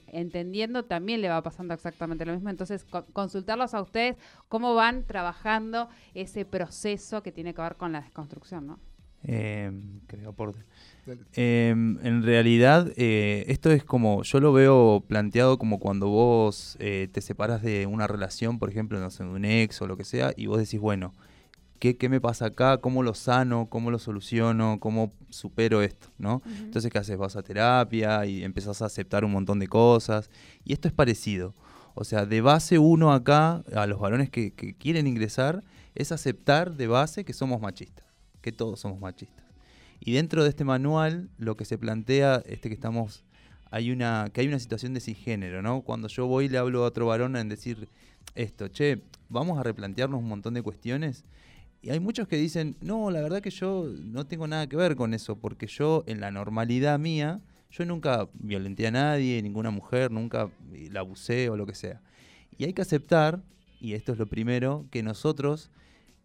entendiendo, 0.08 0.84
también 0.84 1.20
le 1.20 1.28
va 1.28 1.40
pasando 1.42 1.72
exactamente 1.72 2.24
lo 2.24 2.32
mismo. 2.32 2.50
Entonces, 2.50 2.84
consultarlos 3.12 3.74
a 3.74 3.82
ustedes 3.82 4.16
cómo 4.48 4.74
van 4.74 5.04
trabajando 5.04 5.88
ese 6.14 6.44
proceso 6.44 7.22
que 7.22 7.30
tiene 7.30 7.54
que 7.54 7.62
ver 7.62 7.76
con 7.76 7.92
la 7.92 8.00
desconstrucción, 8.00 8.66
¿no? 8.66 8.78
Em, 9.22 10.00
creo 10.06 10.32
por 10.32 10.54
em, 11.34 11.98
en 12.02 12.22
realidad, 12.22 12.90
esto 12.96 13.70
es 13.70 13.84
como, 13.84 14.22
yo 14.22 14.40
lo 14.40 14.52
veo 14.52 15.04
planteado 15.06 15.58
como 15.58 15.78
cuando 15.78 16.08
vos 16.08 16.76
te 16.78 17.20
separas 17.20 17.62
de 17.62 17.86
una 17.86 18.06
relación, 18.06 18.58
por 18.58 18.70
ejemplo, 18.70 18.98
no 18.98 19.10
sé, 19.10 19.22
de 19.22 19.30
un 19.30 19.44
ex 19.44 19.80
o 19.82 19.86
lo 19.86 19.96
que 19.96 20.04
sea, 20.04 20.32
y 20.36 20.46
vos 20.46 20.58
decís, 20.58 20.80
bueno, 20.80 21.14
¿qué, 21.80 22.08
me 22.08 22.20
pasa 22.20 22.46
acá? 22.46 22.78
¿Cómo 22.78 23.02
lo 23.02 23.14
sano? 23.14 23.66
¿Cómo 23.70 23.90
lo 23.90 23.98
soluciono? 23.98 24.78
¿Cómo 24.80 25.12
supero 25.30 25.80
esto? 25.82 26.08
¿no? 26.18 26.42
Entonces, 26.46 26.92
¿qué 26.92 26.98
haces? 26.98 27.16
Vas 27.16 27.36
a 27.36 27.42
terapia 27.42 28.26
y 28.26 28.44
empezás 28.44 28.82
a 28.82 28.86
aceptar 28.86 29.24
un 29.24 29.32
montón 29.32 29.58
de 29.58 29.66
cosas. 29.66 30.30
Y 30.64 30.74
esto 30.74 30.88
es 30.88 30.94
parecido. 30.94 31.54
O 31.94 32.04
sea, 32.04 32.26
de 32.26 32.40
base 32.42 32.78
uno 32.78 33.12
acá, 33.12 33.64
a 33.74 33.86
los 33.86 33.98
varones 33.98 34.30
que, 34.30 34.52
quieren 34.78 35.06
ingresar, 35.06 35.64
es 35.94 36.12
aceptar 36.12 36.76
de 36.76 36.86
base 36.86 37.24
que 37.24 37.32
somos 37.32 37.60
machistas, 37.60 38.04
que 38.42 38.52
todos 38.52 38.78
somos 38.78 39.00
machistas. 39.00 39.46
Y 39.98 40.12
dentro 40.12 40.44
de 40.44 40.50
este 40.50 40.64
manual, 40.64 41.30
lo 41.38 41.56
que 41.56 41.64
se 41.64 41.78
plantea, 41.78 42.42
este 42.46 42.68
que 42.68 42.74
estamos, 42.74 43.24
hay 43.70 43.90
una, 43.90 44.30
que 44.32 44.42
hay 44.42 44.48
una 44.48 44.58
situación 44.58 44.94
de 44.94 45.00
género, 45.00 45.62
¿no? 45.62 45.80
Cuando 45.82 46.08
yo 46.08 46.26
voy 46.26 46.44
y 46.44 46.48
le 46.48 46.58
hablo 46.58 46.84
a 46.84 46.86
otro 46.86 47.06
varón 47.06 47.36
en 47.36 47.48
decir 47.48 47.88
esto, 48.34 48.68
che, 48.68 49.02
vamos 49.28 49.58
a 49.58 49.62
replantearnos 49.62 50.20
un 50.20 50.28
montón 50.28 50.54
de 50.54 50.62
cuestiones 50.62 51.24
y 51.82 51.90
hay 51.90 52.00
muchos 52.00 52.28
que 52.28 52.36
dicen, 52.36 52.76
no, 52.82 53.10
la 53.10 53.22
verdad 53.22 53.40
que 53.40 53.50
yo 53.50 53.90
no 54.02 54.26
tengo 54.26 54.46
nada 54.46 54.66
que 54.66 54.76
ver 54.76 54.96
con 54.96 55.14
eso, 55.14 55.36
porque 55.36 55.66
yo 55.66 56.04
en 56.06 56.20
la 56.20 56.30
normalidad 56.30 56.98
mía, 56.98 57.40
yo 57.70 57.86
nunca 57.86 58.28
violenté 58.34 58.86
a 58.86 58.90
nadie, 58.90 59.40
ninguna 59.42 59.70
mujer, 59.70 60.10
nunca 60.10 60.50
la 60.90 61.00
abusé 61.00 61.48
o 61.48 61.56
lo 61.56 61.66
que 61.66 61.74
sea. 61.74 62.02
Y 62.58 62.64
hay 62.64 62.74
que 62.74 62.82
aceptar, 62.82 63.42
y 63.80 63.94
esto 63.94 64.12
es 64.12 64.18
lo 64.18 64.26
primero, 64.26 64.86
que 64.90 65.02
nosotros, 65.02 65.70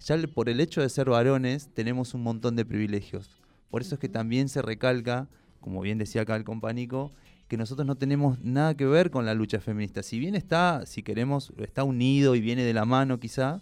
ya 0.02 0.18
por 0.28 0.50
el 0.50 0.60
hecho 0.60 0.82
de 0.82 0.90
ser 0.90 1.10
varones, 1.10 1.70
tenemos 1.74 2.14
un 2.14 2.24
montón 2.24 2.58
de 2.58 2.66
privilegios. 2.66 3.30
Por 3.70 3.82
eso 3.82 3.96
es 3.96 4.00
que 4.02 4.10
también 4.10 4.50
se 4.50 4.62
recalca, 4.62 5.30
como 5.62 5.80
bien 5.82 5.98
decía 5.98 6.24
acá 6.24 6.36
el 6.36 6.44
compánico, 6.44 7.14
que 7.48 7.56
nosotros 7.56 7.86
no 7.86 7.96
tenemos 7.96 8.40
nada 8.42 8.76
que 8.76 8.86
ver 8.86 9.10
con 9.10 9.26
la 9.26 9.34
lucha 9.34 9.62
feminista. 9.62 10.04
Si 10.04 10.20
bien 10.20 10.36
está, 10.36 10.86
si 10.86 11.04
queremos, 11.04 11.54
está 11.60 11.84
unido 11.84 12.36
y 12.36 12.42
viene 12.42 12.64
de 12.64 12.74
la 12.74 12.86
mano 12.86 13.20
quizá, 13.20 13.62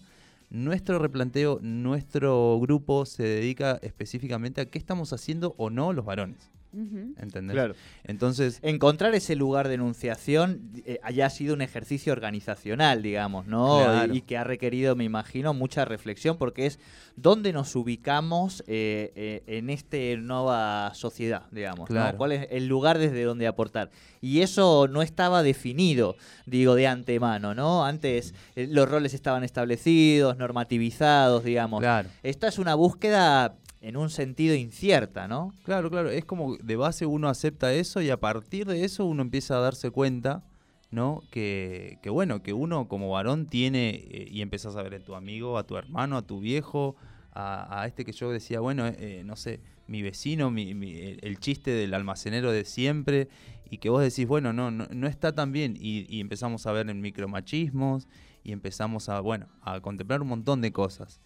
nuestro 0.53 0.99
replanteo, 0.99 1.59
nuestro 1.61 2.59
grupo 2.61 3.05
se 3.05 3.23
dedica 3.23 3.79
específicamente 3.81 4.61
a 4.61 4.65
qué 4.69 4.77
estamos 4.77 5.11
haciendo 5.11 5.55
o 5.57 5.71
no 5.71 5.91
los 5.93 6.05
varones. 6.05 6.51
¿Entendés? 6.73 7.53
Claro. 7.53 7.75
Entonces, 8.03 8.59
Encontrar 8.61 9.13
ese 9.15 9.35
lugar 9.35 9.67
de 9.67 9.75
enunciación 9.75 10.71
eh, 10.85 10.99
haya 11.03 11.29
sido 11.29 11.53
un 11.53 11.61
ejercicio 11.61 12.13
organizacional, 12.13 13.01
digamos, 13.01 13.47
¿no? 13.47 13.79
Claro. 13.83 14.13
Y, 14.13 14.17
y 14.17 14.21
que 14.21 14.37
ha 14.37 14.43
requerido, 14.43 14.95
me 14.95 15.03
imagino, 15.03 15.53
mucha 15.53 15.85
reflexión 15.85 16.37
porque 16.37 16.65
es 16.65 16.79
dónde 17.15 17.53
nos 17.53 17.75
ubicamos 17.75 18.63
eh, 18.67 19.11
eh, 19.15 19.43
en 19.47 19.69
esta 19.69 19.97
nueva 20.17 20.91
sociedad, 20.95 21.43
digamos. 21.51 21.89
¿Cuál 22.17 22.31
es 22.31 22.47
el 22.49 22.67
lugar 22.67 22.97
desde 22.97 23.23
donde 23.23 23.47
aportar? 23.47 23.91
Y 24.21 24.41
eso 24.41 24.87
no 24.87 25.01
estaba 25.01 25.43
definido, 25.43 26.15
digo, 26.45 26.75
de 26.75 26.87
antemano, 26.87 27.53
¿no? 27.53 27.85
Antes 27.85 28.33
eh, 28.55 28.67
los 28.69 28.89
roles 28.89 29.13
estaban 29.13 29.43
establecidos, 29.43 30.37
normativizados, 30.37 31.43
digamos. 31.43 31.81
claro. 31.81 32.09
Esta 32.23 32.47
es 32.47 32.57
una 32.57 32.75
búsqueda 32.75 33.55
en 33.83 33.97
un 33.97 34.09
sentido 34.09 34.55
incierta, 34.55 35.27
¿no? 35.27 35.53
Claro, 35.63 35.91
claro, 35.91 36.09
es 36.09 36.25
como 36.25 36.55
de 36.57 36.75
base 36.77 37.05
uno 37.05 37.27
acepta 37.29 37.73
eso 37.73 38.01
y 38.01 38.09
a 38.09 38.19
partir 38.19 38.65
de 38.65 38.83
eso 38.85 39.05
uno 39.05 39.21
empieza 39.21 39.57
a 39.57 39.59
darse 39.59 39.91
cuenta, 39.91 40.43
¿no? 40.89 41.21
Que, 41.31 41.99
que 42.01 42.09
bueno, 42.09 42.41
que 42.41 42.53
uno 42.53 42.87
como 42.87 43.09
varón 43.09 43.45
tiene, 43.47 43.89
eh, 43.89 44.27
y 44.31 44.41
empezás 44.41 44.75
a 44.77 44.83
ver 44.83 44.95
a 44.95 44.99
tu 44.99 45.15
amigo, 45.15 45.57
a 45.57 45.67
tu 45.67 45.75
hermano, 45.77 46.17
a 46.17 46.21
tu 46.21 46.39
viejo, 46.39 46.95
a, 47.35 47.83
este 47.87 48.05
que 48.05 48.11
yo 48.13 48.31
decía, 48.31 48.59
bueno, 48.59 48.87
eh, 48.87 49.23
no 49.25 49.35
sé, 49.35 49.59
mi 49.87 50.01
vecino, 50.01 50.49
mi- 50.51 50.73
mi- 50.75 50.93
el, 50.93 51.19
el 51.23 51.39
chiste 51.39 51.71
del 51.71 51.93
almacenero 51.93 52.51
de 52.51 52.63
siempre, 52.63 53.27
y 53.69 53.79
que 53.79 53.89
vos 53.89 54.01
decís, 54.03 54.27
bueno, 54.27 54.53
no, 54.53 54.69
no, 54.71 54.85
no 54.93 55.07
está 55.07 55.33
tan 55.33 55.51
bien, 55.51 55.75
y, 55.77 56.05
y 56.15 56.21
empezamos 56.21 56.67
a 56.67 56.71
ver 56.71 56.89
en 56.89 57.01
micromachismos, 57.01 58.07
y 58.43 58.51
empezamos 58.51 59.09
a, 59.09 59.19
bueno, 59.19 59.47
a 59.61 59.79
contemplar 59.81 60.21
un 60.21 60.27
montón 60.27 60.61
de 60.61 60.71
cosas. 60.71 61.19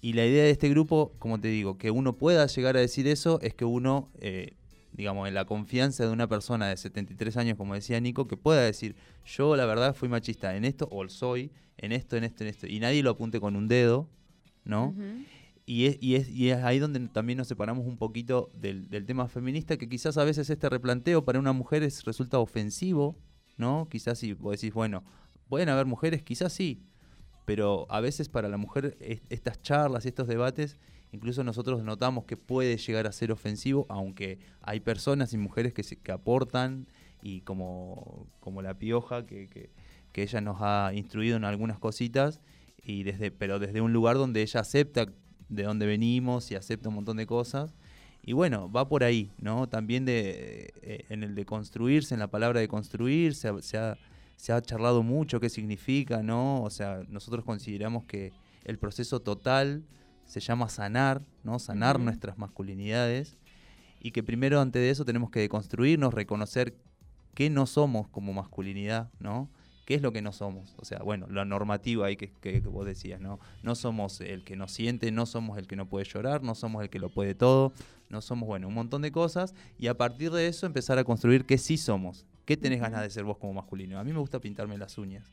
Y 0.00 0.14
la 0.14 0.24
idea 0.24 0.44
de 0.44 0.50
este 0.50 0.68
grupo, 0.68 1.12
como 1.18 1.40
te 1.40 1.48
digo, 1.48 1.76
que 1.76 1.90
uno 1.90 2.16
pueda 2.16 2.46
llegar 2.46 2.76
a 2.76 2.80
decir 2.80 3.06
eso, 3.06 3.38
es 3.42 3.54
que 3.54 3.64
uno, 3.66 4.10
eh, 4.20 4.54
digamos, 4.92 5.28
en 5.28 5.34
la 5.34 5.44
confianza 5.44 6.06
de 6.06 6.10
una 6.10 6.26
persona 6.26 6.68
de 6.68 6.76
73 6.76 7.36
años, 7.36 7.56
como 7.58 7.74
decía 7.74 8.00
Nico, 8.00 8.26
que 8.26 8.36
pueda 8.36 8.62
decir, 8.62 8.96
yo 9.26 9.56
la 9.56 9.66
verdad 9.66 9.94
fui 9.94 10.08
machista 10.08 10.56
en 10.56 10.64
esto, 10.64 10.88
o 10.90 11.06
soy, 11.08 11.50
en 11.76 11.92
esto, 11.92 12.16
en 12.16 12.24
esto, 12.24 12.44
en 12.44 12.50
esto, 12.50 12.66
y 12.66 12.80
nadie 12.80 13.02
lo 13.02 13.10
apunte 13.10 13.40
con 13.40 13.56
un 13.56 13.68
dedo, 13.68 14.08
¿no? 14.64 14.94
Y 15.66 15.86
es, 15.86 15.98
y, 16.00 16.16
es, 16.16 16.28
y 16.30 16.50
es 16.50 16.64
ahí 16.64 16.78
donde 16.78 17.00
también 17.08 17.36
nos 17.36 17.48
separamos 17.48 17.86
un 17.86 17.96
poquito 17.96 18.50
del, 18.54 18.88
del 18.88 19.04
tema 19.04 19.28
feminista, 19.28 19.76
que 19.76 19.88
quizás 19.88 20.16
a 20.16 20.24
veces 20.24 20.48
este 20.48 20.68
replanteo 20.68 21.24
para 21.24 21.38
una 21.38 21.52
mujer 21.52 21.82
es, 21.82 22.04
resulta 22.04 22.38
ofensivo, 22.38 23.16
¿no? 23.56 23.86
Quizás 23.90 24.18
si 24.18 24.32
vos 24.32 24.58
decís, 24.58 24.72
bueno, 24.72 25.04
pueden 25.48 25.68
haber 25.68 25.86
mujeres, 25.86 26.22
quizás 26.22 26.52
sí, 26.52 26.82
pero 27.50 27.84
a 27.90 28.00
veces 28.00 28.28
para 28.28 28.48
la 28.48 28.58
mujer 28.58 28.96
es- 29.00 29.22
estas 29.28 29.60
charlas 29.60 30.04
y 30.04 30.08
estos 30.08 30.28
debates, 30.28 30.76
incluso 31.10 31.42
nosotros 31.42 31.82
notamos 31.82 32.24
que 32.24 32.36
puede 32.36 32.76
llegar 32.76 33.08
a 33.08 33.12
ser 33.12 33.32
ofensivo, 33.32 33.86
aunque 33.88 34.38
hay 34.62 34.78
personas 34.78 35.32
y 35.32 35.36
mujeres 35.36 35.74
que, 35.74 35.82
se- 35.82 35.98
aportan 36.12 36.86
y 37.24 37.40
como, 37.40 38.28
como 38.38 38.62
la 38.62 38.74
pioja, 38.78 39.26
que, 39.26 39.48
que, 39.48 40.22
ella 40.22 40.40
nos 40.40 40.58
ha 40.60 40.92
instruido 40.94 41.36
en 41.36 41.44
algunas 41.44 41.80
cositas, 41.80 42.40
y 42.84 43.02
desde, 43.02 43.32
pero 43.32 43.58
desde 43.58 43.80
un 43.80 43.92
lugar 43.92 44.14
donde 44.16 44.42
ella 44.42 44.60
acepta 44.60 45.06
de 45.48 45.62
dónde 45.64 45.86
venimos 45.86 46.52
y 46.52 46.54
acepta 46.54 46.88
un 46.88 46.94
montón 46.94 47.16
de 47.16 47.26
cosas. 47.26 47.74
Y 48.22 48.32
bueno, 48.32 48.70
va 48.70 48.88
por 48.88 49.02
ahí, 49.02 49.32
¿no? 49.38 49.68
También 49.68 50.04
de, 50.04 50.72
eh, 50.82 51.04
en 51.08 51.24
el 51.24 51.34
de 51.34 51.44
construirse, 51.46 52.14
en 52.14 52.20
la 52.20 52.28
palabra 52.30 52.60
de 52.60 52.68
construir, 52.68 53.34
se 53.34 53.60
se 53.60 53.76
ha- 53.76 53.98
se 54.40 54.52
ha 54.54 54.62
charlado 54.62 55.02
mucho 55.02 55.38
qué 55.38 55.50
significa, 55.50 56.22
¿no? 56.22 56.62
O 56.62 56.70
sea, 56.70 57.02
nosotros 57.08 57.44
consideramos 57.44 58.04
que 58.04 58.32
el 58.64 58.78
proceso 58.78 59.20
total 59.20 59.84
se 60.24 60.40
llama 60.40 60.70
sanar, 60.70 61.20
¿no? 61.44 61.58
Sanar 61.58 62.00
nuestras 62.00 62.38
masculinidades 62.38 63.36
y 64.00 64.12
que 64.12 64.22
primero 64.22 64.58
ante 64.60 64.78
de 64.78 64.88
eso 64.88 65.04
tenemos 65.04 65.30
que 65.30 65.40
deconstruirnos, 65.40 66.14
reconocer 66.14 66.74
qué 67.34 67.50
no 67.50 67.66
somos 67.66 68.08
como 68.08 68.32
masculinidad, 68.32 69.10
¿no? 69.18 69.50
¿Qué 69.84 69.94
es 69.96 70.02
lo 70.02 70.12
que 70.12 70.22
no 70.22 70.32
somos? 70.32 70.74
O 70.78 70.84
sea, 70.86 71.00
bueno, 71.00 71.26
la 71.28 71.44
normativa 71.44 72.06
ahí 72.06 72.16
que, 72.16 72.30
que- 72.40 72.62
que 72.62 72.68
vos 72.68 72.86
decías, 72.86 73.20
¿no? 73.20 73.40
No 73.62 73.74
somos 73.74 74.20
el 74.22 74.42
que 74.44 74.56
no 74.56 74.68
siente, 74.68 75.10
no 75.10 75.26
somos 75.26 75.58
el 75.58 75.66
que 75.66 75.76
no 75.76 75.86
puede 75.86 76.06
llorar, 76.06 76.42
no 76.42 76.54
somos 76.54 76.82
el 76.82 76.88
que 76.88 76.98
lo 76.98 77.10
puede 77.10 77.34
todo, 77.34 77.72
no 78.08 78.22
somos, 78.22 78.46
bueno, 78.46 78.68
un 78.68 78.74
montón 78.74 79.02
de 79.02 79.12
cosas 79.12 79.54
y 79.78 79.88
a 79.88 79.98
partir 79.98 80.30
de 80.30 80.46
eso 80.46 80.64
empezar 80.64 80.96
a 80.98 81.04
construir 81.04 81.44
qué 81.44 81.58
sí 81.58 81.76
somos, 81.76 82.24
qué 82.50 82.56
tenés 82.56 82.80
ganas 82.80 83.02
de 83.02 83.10
ser 83.10 83.22
vos 83.22 83.38
como 83.38 83.54
masculino. 83.54 84.00
A 84.00 84.02
mí 84.02 84.12
me 84.12 84.18
gusta 84.18 84.40
pintarme 84.40 84.76
las 84.76 84.98
uñas. 84.98 85.24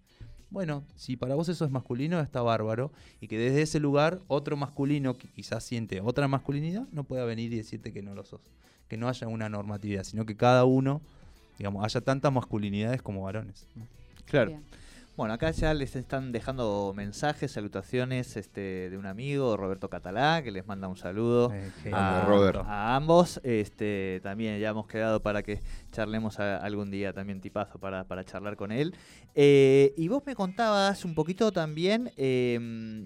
Bueno, 0.52 0.84
si 0.96 1.18
para 1.18 1.34
vos 1.34 1.50
eso 1.50 1.66
es 1.66 1.72
masculino, 1.72 2.20
está 2.20 2.44
bárbaro. 2.44 2.92
Y 3.22 3.28
que 3.28 3.40
desde 3.40 3.64
ese 3.64 3.80
lugar, 3.80 4.22
otro 4.28 4.56
masculino 4.56 5.18
que 5.18 5.28
quizás 5.28 5.64
siente 5.64 6.00
otra 6.00 6.28
masculinidad, 6.28 6.88
no 6.92 7.06
pueda 7.06 7.26
venir 7.26 7.52
y 7.52 7.58
decirte 7.58 7.92
que 7.92 8.04
no 8.04 8.14
lo 8.14 8.24
sos. 8.24 8.42
Que 8.88 8.98
no 8.98 9.10
haya 9.10 9.28
una 9.28 9.50
normatividad, 9.50 10.04
sino 10.04 10.28
que 10.28 10.38
cada 10.38 10.64
uno, 10.66 11.02
digamos, 11.58 11.84
haya 11.84 12.02
tantas 12.02 12.32
masculinidades 12.32 13.02
como 13.02 13.24
varones. 13.24 13.66
¿no? 13.74 13.88
Claro. 14.28 14.52
Bien. 14.52 14.64
Bueno, 15.18 15.34
acá 15.34 15.50
ya 15.50 15.74
les 15.74 15.96
están 15.96 16.32
dejando 16.32 16.94
mensajes, 16.96 17.52
salutaciones 17.52 18.38
este, 18.38 18.92
de 18.92 18.98
un 19.00 19.08
amigo, 19.08 19.58
Roberto 19.58 19.90
Catalá, 19.90 20.44
que 20.44 20.52
les 20.52 20.68
manda 20.68 20.88
un 20.88 20.96
saludo. 20.96 21.52
Eh, 21.56 21.72
a, 21.92 22.20
grande, 22.22 22.28
Robert. 22.28 22.60
a 22.68 22.96
ambos. 22.96 23.42
Este, 23.44 24.20
también 24.22 24.60
ya 24.60 24.70
hemos 24.70 24.86
quedado 24.86 25.20
para 25.24 25.42
que 25.42 25.60
charlemos 25.92 26.40
a- 26.40 26.58
algún 26.58 26.92
día, 26.92 27.14
también 27.14 27.42
tipazo 27.42 27.80
para, 27.80 28.04
para 28.04 28.24
charlar 28.26 28.58
con 28.58 28.72
él. 28.72 28.94
Eh, 29.34 29.96
y 29.98 30.08
vos 30.08 30.22
me 30.24 30.36
contabas 30.36 31.04
un 31.04 31.16
poquito 31.16 31.52
también 31.52 32.12
eh, 32.16 32.60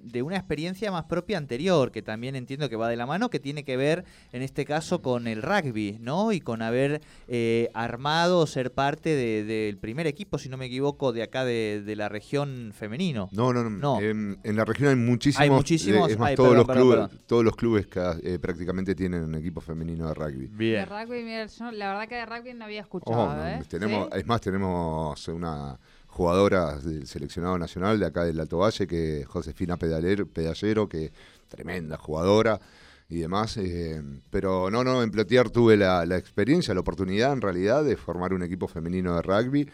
de 0.04 0.22
una 0.22 0.36
experiencia 0.36 0.92
más 0.92 1.06
propia 1.06 1.38
anterior, 1.38 1.94
que 1.94 2.02
también 2.02 2.36
entiendo 2.36 2.68
que 2.68 2.76
va 2.76 2.90
de 2.90 2.98
la 2.98 3.06
mano, 3.06 3.30
que 3.30 3.40
tiene 3.40 3.64
que 3.64 3.78
ver 3.78 4.04
en 4.34 4.42
este 4.42 4.66
caso 4.66 5.02
con 5.02 5.28
el 5.28 5.42
rugby, 5.42 5.98
¿no? 6.02 6.34
Y 6.34 6.42
con 6.42 6.62
haber 6.62 7.00
eh, 7.30 7.70
armado 7.74 8.40
o 8.40 8.48
ser 8.48 8.74
parte 8.74 9.16
de- 9.16 9.46
del 9.46 9.78
primer 9.78 10.08
equipo, 10.08 10.38
si 10.38 10.50
no 10.50 10.58
me 10.58 10.66
equivoco, 10.66 11.14
de 11.14 11.24
acá 11.24 11.46
de, 11.46 11.82
de 11.86 11.96
la 12.01 12.01
región 12.10 12.72
femenino. 12.74 13.30
No, 13.32 13.52
no, 13.54 13.64
no. 13.64 13.70
No. 13.70 14.00
En, 14.02 14.40
en 14.44 14.56
la 14.56 14.66
región 14.66 14.90
hay 14.90 14.96
muchísimos. 14.96 15.42
Hay 15.44 15.50
muchísimos. 15.50 16.10
eh, 16.10 16.14
es 16.14 16.20
más, 16.20 16.30
Ay, 16.30 16.36
todos, 16.36 16.50
perdón, 16.50 16.58
los 16.58 16.68
perdón, 16.68 16.84
clubes, 16.90 17.10
perdón. 17.10 17.26
todos 17.28 17.44
los 17.46 17.56
clubes 17.56 17.88
que, 17.88 18.14
eh, 18.24 18.40
prácticamente 18.40 18.96
tienen 18.96 19.24
un 19.24 19.36
equipo 19.36 19.62
femenino 19.62 20.08
de 20.08 20.14
rugby. 20.14 20.48
De 20.48 20.56
Bien. 20.56 20.86
rugby, 20.88 21.24
mira, 21.24 21.46
yo 21.46 21.72
la 21.72 21.90
verdad 21.94 22.08
que 22.08 22.16
de 22.16 22.26
rugby 22.26 22.54
no 22.54 22.66
había 22.66 22.82
escuchado, 22.82 23.12
Ojo, 23.24 23.36
no, 23.36 23.48
¿eh? 23.48 23.62
tenemos, 23.68 24.08
¿Sí? 24.12 24.20
Es 24.20 24.26
más, 24.28 24.42
tenemos 24.42 25.28
una 25.28 25.80
jugadora 26.08 26.76
del 26.78 27.08
seleccionado 27.08 27.58
nacional 27.58 28.00
de 28.00 28.06
acá 28.06 28.26
del 28.26 28.40
Alto 28.40 28.58
Valle, 28.58 28.86
que 28.88 29.22
es 29.22 29.28
Josefina 29.28 29.78
Pedalero, 29.78 30.28
Pedallero, 30.28 30.90
que 30.90 31.12
tremenda 31.48 31.98
jugadora 31.98 32.60
y 33.08 33.18
demás. 33.20 33.56
eh, 33.58 34.02
pero 34.30 34.70
no, 34.70 34.84
no, 34.84 35.04
en 35.04 35.12
Plotier 35.12 35.50
tuve 35.50 35.78
la, 35.78 36.06
la 36.06 36.18
experiencia, 36.18 36.74
la 36.74 36.82
oportunidad 36.82 37.32
en 37.34 37.42
realidad 37.42 37.84
de 37.84 37.96
formar 37.96 38.34
un 38.34 38.44
equipo 38.44 38.68
femenino 38.68 39.16
de 39.16 39.22
rugby, 39.22 39.70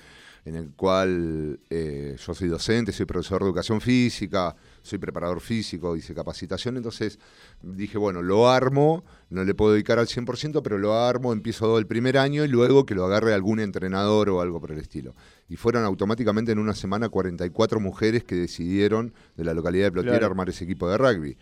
en 0.48 0.56
el 0.56 0.72
cual 0.72 1.60
eh, 1.70 2.16
yo 2.18 2.34
soy 2.34 2.48
docente, 2.48 2.94
soy 2.94 3.06
profesor 3.06 3.42
de 3.42 3.48
educación 3.48 3.82
física, 3.82 4.56
soy 4.82 4.98
preparador 4.98 5.42
físico, 5.42 5.98
hice 5.98 6.16
capacitación, 6.16 6.78
entonces 6.78 7.20
dije, 7.62 7.98
bueno, 7.98 8.22
lo 8.22 8.50
armo, 8.50 9.04
no 9.30 9.44
le 9.44 9.54
puedo 9.54 9.74
dedicar 9.74 10.00
al 10.00 10.08
100%, 10.08 10.62
pero 10.64 10.78
lo 10.78 10.98
armo, 10.98 11.34
empiezo 11.34 11.78
el 11.78 11.86
primer 11.86 12.18
año 12.18 12.46
y 12.46 12.48
luego 12.48 12.86
que 12.86 12.96
lo 12.96 13.04
agarre 13.04 13.34
algún 13.34 13.60
entrenador 13.60 14.30
o 14.30 14.40
algo 14.40 14.62
por 14.62 14.72
el 14.72 14.80
estilo. 14.80 15.16
Y 15.50 15.58
fueron 15.58 15.84
automáticamente 15.84 16.54
en 16.54 16.60
una 16.60 16.76
semana 16.76 17.10
44 17.10 17.82
mujeres 17.82 18.24
que 18.24 18.36
decidieron 18.36 19.14
de 19.36 19.44
la 19.44 19.54
localidad 19.54 19.88
de 19.88 19.92
Plotier 19.92 20.14
Claro. 20.14 20.28
armar 20.28 20.48
ese 20.48 20.64
equipo 20.64 20.90
de 20.90 20.98
rugby. 20.98 21.38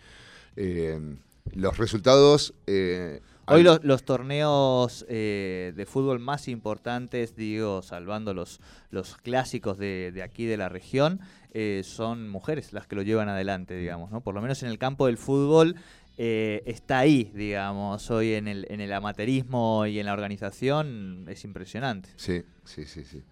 Eh, 0.56 0.98
los 1.54 1.78
resultados... 1.78 2.54
eh, 2.66 3.20
Hoy 3.48 3.62
los, 3.62 3.84
los 3.84 4.04
torneos 4.04 5.06
eh, 5.08 5.72
de 5.76 5.86
fútbol 5.86 6.18
más 6.18 6.48
importantes, 6.48 7.36
digo, 7.36 7.82
salvando 7.82 8.34
los, 8.34 8.60
los 8.90 9.16
clásicos 9.16 9.78
de, 9.78 10.10
de 10.12 10.22
aquí 10.22 10.46
de 10.46 10.56
la 10.56 10.68
región, 10.68 11.20
eh, 11.52 11.82
son 11.84 12.28
mujeres 12.28 12.72
las 12.72 12.86
que 12.86 12.96
lo 12.96 13.02
llevan 13.02 13.28
adelante, 13.28 13.76
digamos, 13.76 14.10
¿no? 14.10 14.20
Por 14.20 14.34
lo 14.34 14.42
menos 14.42 14.62
en 14.62 14.68
el 14.68 14.78
campo 14.78 15.06
del 15.06 15.16
fútbol 15.16 15.76
eh, 16.18 16.62
está 16.66 16.98
ahí, 16.98 17.30
digamos, 17.34 18.10
hoy 18.10 18.34
en 18.34 18.48
el, 18.48 18.66
en 18.68 18.80
el 18.80 18.92
amateurismo 18.92 19.86
y 19.86 20.00
en 20.00 20.06
la 20.06 20.12
organización 20.12 21.26
es 21.28 21.44
impresionante. 21.44 22.08
Sí, 22.16 22.42
sí, 22.64 22.84
sí, 22.84 23.04
sí. 23.04 23.22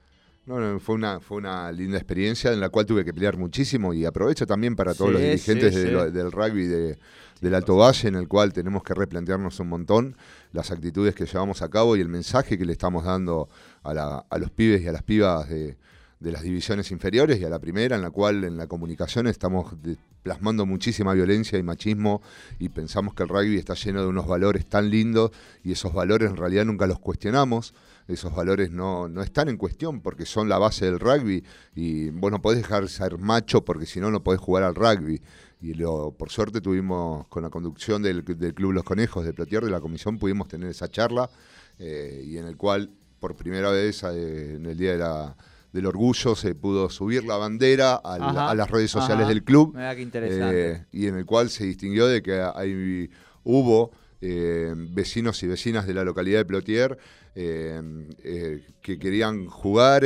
No, 0.47 0.61
no, 0.61 0.79
fue 0.79 0.95
una, 0.97 1.21
fue 1.21 1.39
una 1.39 1.73
linda 1.73 1.97
experiencia 1.97 2.53
en 2.53 2.61
la 2.61 2.69
cual 2.69 2.85
tuve 2.85 3.03
que 3.05 3.15
pelear 3.15 3.39
muchísimo 3.39 3.95
y 3.95 4.05
aprovecho 4.05 4.47
también 4.47 4.77
para 4.77 4.93
todos 4.95 5.09
Sí, 5.09 5.13
los 5.15 5.23
dirigentes 5.23 5.75
sí, 5.75 5.81
sí. 5.81 5.87
del 6.13 6.31
rugby 6.33 6.67
de- 6.67 6.99
del 7.41 7.55
Alto 7.55 7.77
Valle, 7.77 8.09
en 8.09 8.15
el 8.15 8.29
cual 8.29 8.53
tenemos 8.53 8.83
que 8.83 8.95
replantearnos 8.95 9.59
un 9.61 9.69
montón 9.69 10.17
las 10.53 10.71
actitudes 10.71 11.15
que 11.15 11.25
llevamos 11.27 11.63
a 11.63 11.69
cabo 11.69 11.97
y 11.97 12.01
el 12.01 12.09
mensaje 12.09 12.57
que 12.59 12.65
le 12.67 12.73
estamos 12.73 13.05
dando 13.05 13.49
a, 13.83 13.95
la- 13.95 14.25
a 14.29 14.39
los 14.39 14.51
pibes 14.51 14.83
y 14.83 14.89
a 14.89 14.93
las 14.93 15.03
pibas 15.03 15.49
de, 15.49 15.77
de 16.21 16.33
las 16.33 16.43
divisiones 16.43 16.91
inferiores 16.91 17.41
y 17.41 17.45
a 17.45 17.49
la 17.49 17.59
primera, 17.59 17.97
en 17.97 18.03
la 18.03 18.11
cual 18.11 18.45
en 18.45 18.57
la 18.59 18.67
comunicación 18.67 19.27
estamos 19.27 19.83
de- 19.83 19.97
plasmando 20.23 20.65
muchísima 20.67 21.13
violencia 21.15 21.59
y 21.59 21.63
machismo 21.63 22.23
y 22.59 22.69
pensamos 22.71 23.15
que 23.15 23.23
el 23.25 23.29
rugby 23.31 23.57
está 23.57 23.75
lleno 23.75 24.01
de 24.03 24.09
unos 24.09 24.27
valores 24.27 24.65
tan 24.67 24.89
lindos 24.91 25.31
y 25.63 25.73
esos 25.73 25.93
valores 25.95 26.31
en 26.31 26.37
realidad 26.37 26.65
nunca 26.67 26.87
los 26.87 26.99
cuestionamos 26.99 27.75
esos 28.07 28.35
valores 28.35 28.71
no, 28.71 29.09
no 29.09 29.23
están 29.23 29.49
en 29.49 29.57
cuestión 29.57 30.01
porque 30.01 30.27
son 30.27 30.49
la 30.49 30.59
base 30.59 30.85
del 30.85 31.01
rugby 31.01 31.43
y 31.75 32.11
vos 32.11 32.31
no 32.31 32.43
podés 32.43 32.59
dejar 32.59 32.83
de 32.83 32.89
ser 32.89 33.19
macho 33.19 33.65
porque 33.65 33.87
si 33.87 34.01
no 34.01 34.11
no 34.11 34.23
podés 34.23 34.41
jugar 34.41 34.63
al 34.63 34.75
rugby. 34.75 35.21
Y 35.61 35.73
lo, 35.75 36.13
por 36.13 36.29
suerte 36.29 36.61
tuvimos 36.61 37.27
con 37.29 37.43
la 37.43 37.49
conducción 37.49 38.03
del, 38.03 38.23
Club 38.23 38.73
Los 38.73 38.85
Conejos 38.85 39.25
de 39.25 39.33
Plotier, 39.33 39.65
de 39.65 39.71
la 39.71 39.81
comisión, 39.81 40.19
pudimos 40.19 40.47
tener 40.47 40.69
esa 40.69 40.89
charla 40.89 41.31
eh, 41.79 42.23
y 42.27 42.37
en 42.37 42.47
el 42.47 42.59
cual 42.59 42.91
por 43.19 43.35
primera 43.35 43.71
vez 43.71 44.03
eh, 44.03 44.57
en 44.57 44.67
el 44.67 44.77
Día 44.77 45.35
del 45.73 45.87
Orgullo 45.87 46.37
se 46.37 46.55
pudo 46.55 46.91
subir 46.91 47.25
la 47.25 47.39
bandera 47.39 47.95
a, 47.95 48.55
las 48.55 48.71
redes 48.71 48.91
sociales 48.91 49.27
del 49.27 49.43
club 49.43 49.75
eh, 49.79 50.85
y 50.93 51.07
en 51.07 51.17
el 51.17 51.25
cual 51.25 51.49
se 51.49 51.65
distinguió 51.65 52.07
de 52.09 52.23
que 52.23 52.43
hay, 52.55 53.09
hubo 53.43 53.91
vecinos 54.21 55.43
y 55.43 55.47
vecinas 55.47 55.87
de 55.87 55.95
la 55.95 56.05
localidad 56.05 56.39
de 56.39 56.45
Plotier 56.47 56.99
que 57.35 58.99
querían 58.99 59.47
jugar 59.47 60.05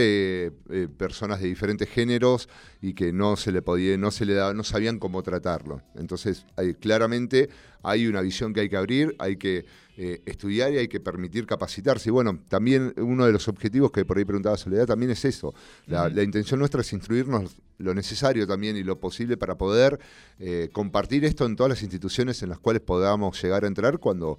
personas 0.97 1.41
de 1.41 1.49
diferentes 1.49 1.89
géneros 1.89 2.49
y 2.81 2.95
que 2.95 3.13
no 3.13 3.37
se 3.37 3.53
le 3.53 3.61
podía, 3.61 3.97
no 3.99 4.11
se 4.11 4.25
le 4.25 4.35
daba, 4.35 4.55
no 4.55 4.65
sabían 4.65 4.99
cómo 4.99 5.23
tratarlo. 5.23 5.83
Entonces, 5.95 6.47
hay, 6.57 6.75
claramente 6.75 7.51
hay 7.83 8.07
una 8.07 8.21
visión 8.21 8.53
que 8.53 8.61
hay 8.61 8.69
que 8.69 8.77
abrir, 8.77 9.15
hay 9.19 9.37
que 9.37 9.67
eh, 9.97 10.23
estudiar 10.27 10.73
y 10.73 10.79
hay 10.79 10.89
que 10.89 11.01
permitir 11.01 11.47
capacitarse. 11.47 12.09
Y 12.09 12.13
bueno, 12.13 12.39
también 12.49 12.95
uno 12.99 13.27
de 13.27 13.33
los 13.33 13.49
objetivos 13.49 13.91
que 13.91 14.05
por 14.05 14.19
ahí 14.19 14.25
preguntaba 14.25 14.57
Soledad 14.57 14.87
también 14.87 15.11
es 15.11 15.25
eso. 15.25 15.55
La, 15.87 16.09
intención 16.23 16.61
nuestra 16.61 16.83
es 16.83 16.93
instruirnos 16.93 17.57
lo 17.79 17.95
necesario 17.95 18.47
también 18.47 18.77
y 18.77 18.83
lo 18.83 19.01
posible 19.01 19.37
para 19.37 19.57
poder 19.57 19.99
eh, 20.39 20.69
compartir 20.73 21.25
esto 21.25 21.47
en 21.47 21.57
todas 21.57 21.71
las 21.71 21.83
instituciones 21.83 22.43
en 22.43 22.49
las 22.49 22.59
cuales 22.59 22.83
podamos 22.83 23.41
llegar 23.43 23.65
a 23.65 23.69
entrar 23.69 23.99
cuando 23.99 24.39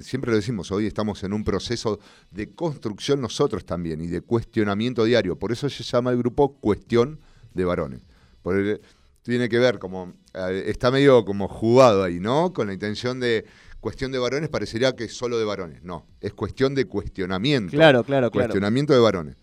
siempre 0.00 0.30
lo 0.30 0.36
decimos, 0.36 0.70
hoy 0.72 0.86
estamos 0.86 1.22
en 1.24 1.32
un 1.32 1.44
proceso 1.44 2.00
de 2.30 2.54
construcción 2.54 3.20
nosotros 3.20 3.64
también 3.64 4.00
y 4.00 4.08
de 4.08 4.20
cuestionamiento 4.20 5.04
diario. 5.04 5.38
Por 5.38 5.52
eso 5.52 5.68
se 5.68 5.84
llama 5.84 6.10
el 6.10 6.18
grupo 6.18 6.54
Cuestión 6.54 7.20
de 7.54 7.64
Varones. 7.64 8.00
Tiene 9.22 9.48
que 9.48 9.58
ver 9.58 9.78
como, 9.78 10.12
eh, 10.34 10.64
está 10.66 10.90
medio 10.90 11.24
como 11.24 11.48
jugado 11.48 12.04
ahí, 12.04 12.20
¿no? 12.20 12.52
Con 12.52 12.68
la 12.68 12.72
intención 12.72 13.18
de 13.18 13.44
cuestión 13.80 14.12
de 14.12 14.18
varones 14.18 14.48
parecería 14.48 14.94
que 14.94 15.04
es 15.04 15.16
solo 15.16 15.38
de 15.38 15.44
varones. 15.44 15.82
No, 15.82 16.06
es 16.20 16.32
cuestión 16.32 16.74
de 16.74 16.86
cuestionamiento. 16.86 17.72
Claro, 17.72 18.04
claro, 18.04 18.30
claro. 18.30 18.46
Cuestionamiento 18.46 18.92
de 18.92 19.00
varones. 19.00 19.36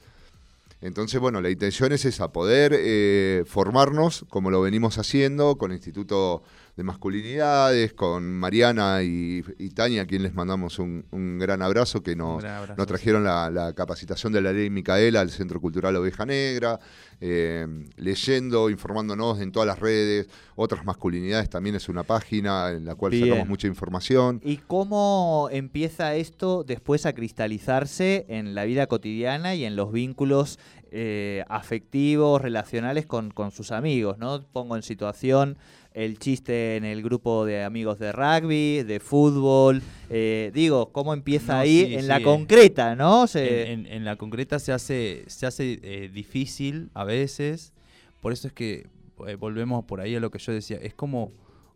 Entonces, 0.81 1.19
bueno, 1.19 1.39
la 1.39 1.49
intención 1.49 1.93
es 1.93 2.03
esa, 2.03 2.33
poder 2.33 2.73
eh, 2.75 3.43
formarnos 3.45 4.25
como 4.27 4.51
lo 4.51 4.61
venimos 4.61 4.97
haciendo 4.97 5.57
con 5.57 5.71
el 5.71 5.77
Instituto 5.77 6.43
de 6.75 6.83
Masculinidades, 6.83 7.93
con 7.93 8.31
Mariana 8.31 9.03
y, 9.03 9.43
Tania, 9.75 10.03
a 10.03 10.05
quien 10.05 10.23
les 10.23 10.33
mandamos 10.33 10.79
un, 10.79 11.37
gran 11.39 11.61
abrazo, 11.61 12.01
que 12.01 12.15
nos, 12.15 12.43
trajeron 12.87 13.23
la, 13.23 13.73
capacitación 13.75 14.33
de 14.33 14.41
la 14.41 14.51
ley 14.51 14.69
Micaela 14.71 15.21
al 15.21 15.29
Centro 15.29 15.61
Cultural 15.61 15.95
Oveja 15.95 16.25
Negra, 16.25 16.79
eh, 17.21 17.67
leyendo, 17.97 18.71
informándonos 18.71 19.39
en 19.39 19.51
todas 19.51 19.67
las 19.67 19.79
redes. 19.79 20.27
Otras 20.55 20.83
masculinidades 20.83 21.49
también 21.49 21.75
es 21.75 21.89
una 21.89 22.03
página 22.03 22.71
en 22.71 22.85
la 22.85 22.95
cual 22.95 23.19
sacamos 23.19 23.47
mucha 23.47 23.67
información. 23.67 24.41
¿Y 24.43 24.57
cómo 24.57 25.49
empieza 25.51 26.15
esto 26.15 26.63
después 26.63 27.05
a 27.05 27.13
cristalizarse 27.13 28.25
en 28.29 28.55
la 28.55 28.65
vida 28.65 28.87
cotidiana 28.87 29.53
y 29.53 29.65
en 29.65 29.75
los 29.75 29.91
vínculos 29.91 30.57
eh, 30.91 31.43
afectivos, 31.49 32.41
relacionales 32.41 33.05
con, 33.05 33.29
con 33.29 33.51
sus 33.51 33.71
amigos? 33.71 34.17
¿no? 34.17 34.43
Pongo 34.51 34.75
en 34.75 34.83
situación 34.83 35.57
el 35.93 36.17
chiste 36.17 36.75
en 36.75 36.85
el 36.85 37.03
grupo 37.03 37.45
de 37.45 37.63
amigos 37.63 37.99
de 37.99 38.11
rugby, 38.11 38.83
de 38.83 38.99
fútbol. 38.99 39.81
Eh, 40.09 40.51
digo, 40.53 40.91
¿cómo 40.91 41.13
empieza 41.13 41.59
ahí 41.59 41.95
en 41.95 42.07
la 42.07 42.21
concreta, 42.21 42.95
no? 42.95 43.25
En, 43.33 44.05
la 44.05 44.15
concreta 44.15 44.59
se 44.59 44.73
hace, 44.73 45.23
se 45.27 45.45
hace 45.45 45.79
eh, 45.83 46.09
difícil 46.11 46.89
a 46.93 47.03
veces. 47.03 47.73
Por 48.21 48.33
eso 48.33 48.47
es 48.47 48.53
que 48.53 48.87
eh, 49.27 49.35
volvemos 49.35 49.85
por 49.85 50.01
ahí 50.01 50.15
a 50.15 50.19
lo 50.19 50.31
que 50.31 50.39
yo 50.39 50.51
decía. 50.51 50.77
Es 50.81 50.93
como 50.93 51.31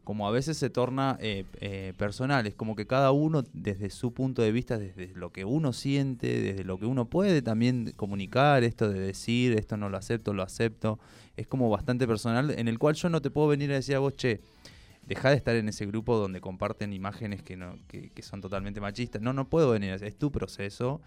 como 0.07 0.25
a 0.25 0.31
veces 0.31 0.55
se 0.55 0.69
torna 0.69 1.19
personal, 1.97 2.47
es 2.47 2.55
como 2.55 2.77
que 2.77 2.87
cada 2.87 3.11
uno 3.11 3.43
desde 3.51 3.89
su 3.89 4.13
punto 4.13 4.41
de 4.41 4.53
vista, 4.53 4.77
desde 4.77 5.11
lo 5.13 5.33
que 5.33 5.43
uno 5.43 5.73
siente, 5.73 6.39
desde 6.39 6.63
lo 6.63 6.79
que 6.79 6.85
uno 6.85 7.09
puede 7.09 7.41
también 7.41 7.91
comunicar, 7.97 8.63
esto 8.63 8.87
de 8.87 9.01
decir, 9.01 9.59
esto 9.59 9.75
no 9.75 9.89
lo 9.89 9.97
acepto, 9.97 10.33
lo 10.33 10.43
acepto, 10.43 10.97
es 11.35 11.45
como 11.45 11.69
bastante 11.69 12.07
personal, 12.07 12.51
en 12.51 12.69
el 12.69 12.79
cual 12.79 12.95
yo 12.95 13.09
no 13.09 13.21
te 13.21 13.29
puedo 13.29 13.49
venir 13.49 13.69
a 13.71 13.73
decir 13.73 13.95
a 13.95 13.99
vos, 13.99 14.15
che, 14.15 14.39
deja 15.05 15.29
de 15.29 15.35
estar 15.35 15.57
en 15.57 15.67
ese 15.67 15.85
grupo 15.85 16.15
donde 16.15 16.39
comparten 16.39 16.93
imágenes 16.93 17.43
que, 17.43 17.57
no, 17.57 17.75
que, 17.89 18.09
son 18.21 18.39
totalmente 18.39 18.79
machistas. 18.79 19.21
No, 19.21 19.33
no 19.33 19.49
puedo 19.49 19.71
venir, 19.71 19.91
es 19.91 20.17
tu 20.17 20.31
proceso. 20.31 21.01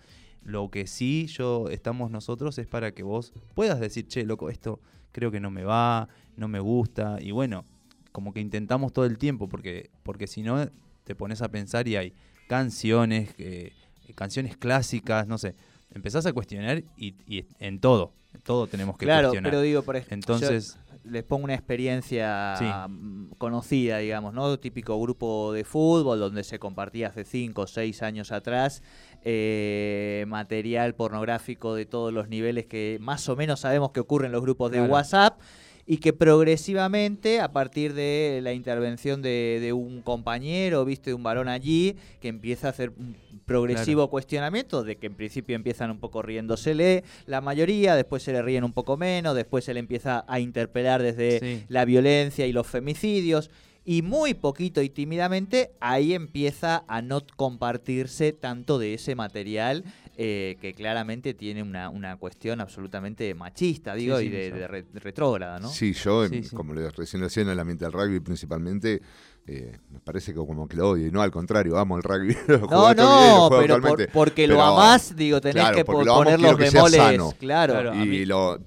Lo 0.45 0.71
que 0.71 0.87
sí 0.87 1.27
yo 1.27 1.71
estamos 1.71 2.11
nosotros 2.11 2.59
es 2.59 2.67
para 2.67 2.93
que 2.93 3.03
vos 3.03 3.33
puedas 3.55 3.81
decir, 3.81 4.07
che, 4.09 4.27
loco, 4.27 4.51
esto 4.51 4.79
creo 5.11 5.31
que 5.31 5.41
no 5.41 5.51
me 5.51 5.65
va, 5.65 6.11
no 6.37 6.49
me 6.49 6.61
gusta. 6.61 7.17
Y 7.19 7.31
bueno, 7.31 7.65
como 8.13 8.33
que 8.33 8.41
intentamos 8.41 8.93
todo 8.93 9.05
el 9.05 9.19
tiempo, 9.19 9.49
porque, 9.49 9.91
porque 10.03 10.27
si 10.27 10.43
no 10.43 10.69
te 11.05 11.15
pones 11.15 11.43
a 11.43 11.49
pensar 11.49 11.89
y 11.89 11.97
hay 11.97 12.15
canciones, 12.49 13.35
eh, 13.39 13.73
canciones 14.15 14.57
clásicas, 14.57 15.27
no 15.27 15.39
sé, 15.39 15.55
empezás 15.93 16.27
a 16.27 16.33
cuestionar 16.33 16.83
y, 16.97 17.15
y 17.27 17.47
en 17.59 17.81
todo 17.81 18.13
todo 18.45 18.67
tenemos 18.67 18.97
que 18.97 19.07
claro, 19.07 19.29
cuestionar. 19.29 19.51
pero 19.51 19.63
digo, 19.63 19.83
por 19.83 19.97
ejemplo, 19.97 20.35
Entonces, 20.35 20.79
les 21.05 21.25
pongo 21.25 21.45
una 21.45 21.55
experiencia 21.55 22.87
mm, 22.89 23.33
conocida, 23.39 23.99
digamos, 23.99 24.35
¿no? 24.35 24.59
Típico 24.59 25.01
grupo 25.01 25.53
de 25.53 25.65
fútbol 25.65 26.21
donde 26.21 26.45
se 26.45 26.59
compartía 26.59 27.09
hace 27.09 27.25
5 27.25 27.63
o 27.63 27.67
6 27.67 28.03
años 28.03 28.33
atrás 28.33 28.83
eh, 29.25 30.25
material 30.29 30.95
pornográfico 30.95 31.75
de 31.75 31.87
todos 31.87 32.13
los 32.13 32.29
niveles 32.29 32.67
que 32.67 32.99
más 33.01 33.29
o 33.29 33.37
menos 33.37 33.61
sabemos 33.61 33.91
que 33.91 34.01
ocurren 34.01 34.27
en 34.27 34.33
los 34.33 34.43
grupos 34.43 34.71
de 34.71 34.81
WhatsApp 34.83 35.39
y 35.87 35.99
que 35.99 36.13
progresivamente, 36.13 37.41
a 37.41 37.53
partir 37.53 37.95
de 37.95 38.41
la 38.43 38.53
intervención 38.53 39.23
de, 39.23 39.73
un 39.75 40.03
compañero, 40.03 40.85
viste, 40.85 41.11
de 41.11 41.15
un 41.15 41.23
varón 41.23 41.49
allí, 41.49 41.97
que 42.21 42.29
empieza 42.29 42.69
a 42.69 42.71
hacer 42.71 42.91
un 42.91 43.17
progresivo 43.45 44.09
cuestionamiento, 44.09 44.85
de 44.85 44.97
que 44.97 45.07
en 45.07 45.15
principio 45.15 45.57
empiezan 45.57 45.91
un 45.91 45.99
poco 45.99 46.23
riéndosele 46.23 47.05
la 47.27 47.41
mayoría, 47.41 47.97
después 47.97 48.23
se 48.23 48.33
le 48.33 48.43
ríen 48.43 48.65
un 48.65 48.73
poco 48.73 48.97
menos, 48.97 49.35
después 49.35 49.65
se 49.65 49.75
le 49.75 49.81
empieza 49.81 50.25
a 50.29 50.41
interpelar 50.41 51.03
desde 51.03 51.65
la 51.69 51.85
violencia 51.85 52.47
y 52.47 52.53
los 52.53 52.67
femicidios. 52.67 53.51
Y 53.85 54.03
muy 54.03 54.35
poquito 54.35 54.83
y 54.83 54.91
tímidamente 54.91 55.73
ahí 55.81 56.13
empieza 56.13 56.85
a 56.87 57.01
no 57.01 57.23
compartirse 57.37 58.33
tanto 58.33 58.79
de 58.79 58.95
ese 58.95 59.15
material 59.15 59.85
eh, 60.23 60.59
que 60.61 60.75
claramente 60.75 61.33
tiene 61.33 61.63
una, 61.63 61.89
una, 61.89 62.15
cuestión 62.17 62.61
absolutamente 62.61 63.35
machista, 63.35 63.95
digo, 63.95 64.21
y 64.21 64.29
de, 64.29 64.85
retrógrada, 64.93 65.59
¿no? 65.59 65.71
Sí, 65.71 65.95
yo, 65.95 66.27
como 66.55 66.75
le 66.75 66.91
recién 66.91 67.23
decía 67.23 67.43
en 67.43 67.49
el 67.49 67.59
ambiente 67.59 67.87
del 67.87 67.93
rugby 67.95 68.21
principalmente, 68.21 69.01
eh, 69.47 69.79
me 69.89 69.99
parece 70.01 70.35
que 70.35 70.37
como 70.37 70.69
que 70.69 70.77
lo 70.77 70.91
odio, 70.91 71.07
y 71.07 71.11
no 71.11 71.23
al 71.23 71.31
contrario, 71.31 71.79
amo 71.79 71.97
el 71.97 72.03
rugby. 72.03 72.37
no, 72.71 72.93
no, 72.93 73.49
pero 73.51 73.81
porque 74.13 74.47
lo 74.47 74.63
amás, 74.63 75.17
digo, 75.17 75.41
tenés 75.41 75.71
que 75.71 75.87
poner 75.87 76.39
los 76.39 76.59
bemoles. 76.59 77.35
Claro. 77.39 77.95
Y, 77.95 78.27
lo, 78.27 78.59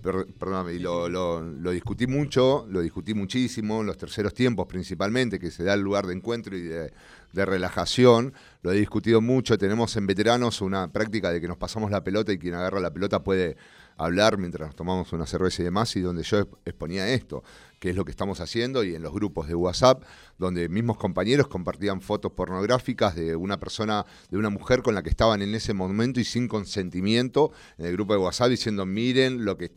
y 0.72 0.80
lo, 0.80 1.08
lo, 1.08 1.70
discutí 1.70 2.08
mucho, 2.08 2.66
lo 2.68 2.82
discutí 2.82 3.13
muchísimo 3.13 3.82
en 3.82 3.86
los 3.86 3.98
terceros 4.00 4.34
tiempos 4.34 4.66
principalmente, 4.66 5.38
que 5.38 5.52
se 5.52 5.63
da 5.63 5.76
el 5.76 5.82
lugar 5.82 6.08
de 6.08 6.16
encuentro 6.16 6.58
y 6.58 6.62
de, 6.62 6.92
de 7.32 7.46
relajación. 7.46 8.34
Lo 8.63 8.71
he 8.71 8.76
discutido 8.76 9.19
mucho. 9.19 9.58
Tenemos 9.58 9.95
en 9.97 10.08
veteranos 10.08 10.62
una 10.62 10.91
práctica 10.91 11.32
de 11.32 11.41
que 11.41 11.49
nos 11.49 11.58
pasamos 11.58 11.91
la 11.91 12.02
pelota 12.02 12.32
y 12.32 12.39
quien 12.39 12.54
agarra 12.56 12.80
la 12.80 12.93
pelota 12.93 13.21
puede 13.21 13.58
hablar 13.97 14.38
mientras 14.38 14.69
nos 14.69 14.76
tomamos 14.76 15.12
una 15.12 15.26
cerveza 15.26 15.62
y 15.62 15.65
demás, 15.65 15.95
y 15.97 16.02
donde 16.02 16.23
yo 16.23 16.47
exponía 16.65 17.08
esto 17.10 17.43
que 17.84 17.89
es 17.89 17.98
lo 17.98 18.06
que 18.06 18.12
estamos 18.12 18.39
haciendo, 18.39 18.86
y 18.86 18.96
en 18.96 19.02
los 19.02 19.12
grupos 19.12 19.50
de 19.50 19.56
WhatsApp, 19.56 20.04
donde 20.38 20.69
mismos 20.69 20.96
compañeros 20.96 21.50
compartían 21.50 22.00
fotos 22.00 22.32
pornográficas 22.32 23.13
de 23.13 23.36
una 23.36 23.60
persona, 23.60 24.06
de 24.32 24.38
una 24.38 24.50
mujer 24.50 24.82
con 24.82 24.96
la 24.96 25.04
que 25.04 25.10
estaban 25.10 25.41
en 25.41 25.54
ese 25.54 25.74
momento 25.74 26.22
y 26.22 26.24
sin 26.24 26.48
consentimiento 26.48 27.52
en 27.78 27.88
el 27.88 27.91
grupo 27.91 28.13
de 28.13 28.19
WhatsApp 28.19 28.48
diciendo, 28.52 28.86
miren 28.86 29.43
lo 29.43 29.58
que, 29.58 29.74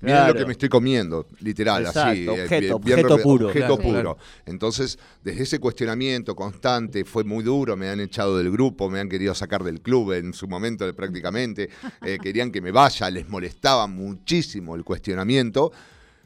miren 0.00 0.26
lo 0.26 0.34
que 0.34 0.46
me 0.46 0.50
estoy 0.50 0.68
comiendo, 0.68 1.28
literal, 1.38 1.86
así. 1.86 2.26
Eh, 2.26 2.72
objeto, 2.72 3.18
puro. 3.18 3.46
Objeto 3.46 3.78
puro. 3.78 4.18
Entonces, 4.44 4.98
desde 5.22 5.44
ese 5.44 5.60
cuestionamiento 5.60 6.34
constante, 6.34 7.04
fue 7.04 7.22
muy 7.22 7.44
duro, 7.44 7.76
me 7.76 7.88
han 7.88 8.00
echado 8.00 8.36
del 8.36 8.50
grupo, 8.50 8.90
me 8.90 8.98
han 8.98 9.08
querido 9.08 9.32
sacar 9.32 9.62
del 9.62 9.80
club 9.80 10.10
en 10.14 10.32
su 10.32 10.48
momento 10.48 10.92
prácticamente, 10.92 11.70
eh, 12.04 12.18
querían 12.20 12.50
que 12.50 12.60
me 12.60 12.72
vaya, 12.72 13.08
les 13.10 13.28
molestaba 13.28 13.86
muchísimo 13.86 14.74
el 14.74 14.82
cuestionamiento. 14.82 15.70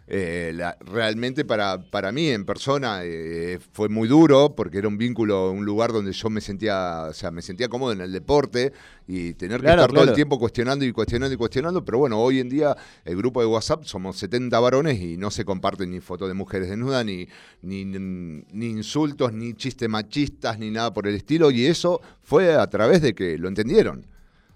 Eh, 0.09 0.53
realmente 0.81 1.45
para, 1.45 1.81
para 1.81 2.11
mí 2.11 2.29
en 2.29 2.45
persona 2.45 3.01
eh, 3.05 3.61
fue 3.73 3.89
muy 3.89 4.09
duro 4.09 4.55
porque 4.55 4.79
era 4.79 4.89
un 4.89 4.99
vínculo, 4.99 5.53
un 5.53 5.65
lugar 5.65 5.93
donde 5.93 6.13
yo 6.13 6.29
me 6.29 6.41
sentía, 6.41 7.05
o 7.09 7.13
sea, 7.13 7.31
me 7.31 7.41
sentía 7.41 7.69
cómodo 7.69 7.93
en 7.93 8.01
el 8.01 8.11
deporte 8.11 8.73
y 9.07 9.35
tener 9.35 9.61
que 9.61 9.69
estar 9.69 9.93
todo 9.93 10.03
el 10.03 10.13
tiempo 10.13 10.39
cuestionando 10.41 10.85
y 10.85 10.93
cuestionando 10.93 11.35
y 11.35 11.37
cuestionando, 11.37 11.85
pero 11.85 11.99
bueno, 11.99 12.21
hoy 12.21 12.41
en 12.41 12.49
día 12.49 12.77
el 13.05 13.17
grupo 13.17 13.41
de 13.41 13.47
WhatsApp 13.47 13.85
somos 13.85 14.17
70 14.17 14.59
varones 14.59 15.01
y 15.01 15.17
no 15.17 15.31
se 15.31 15.45
comparten 15.45 15.91
ni 15.91 16.01
fotos 16.01 16.27
de 16.27 16.35
mujeres 16.35 16.69
desnudas, 16.69 17.05
ni, 17.05 17.29
ni, 17.63 17.85
ni 17.85 18.67
insultos, 18.67 19.33
ni 19.33 19.55
chistes 19.55 19.89
machistas, 19.89 20.59
ni 20.59 20.71
nada 20.71 20.93
por 20.93 21.07
el 21.07 21.15
estilo, 21.15 21.51
y 21.51 21.67
eso 21.67 22.01
fue 22.23 22.55
a 22.57 22.67
través 22.69 23.03
de 23.03 23.15
que 23.15 23.39
lo 23.39 23.47
entendieron. 23.47 24.07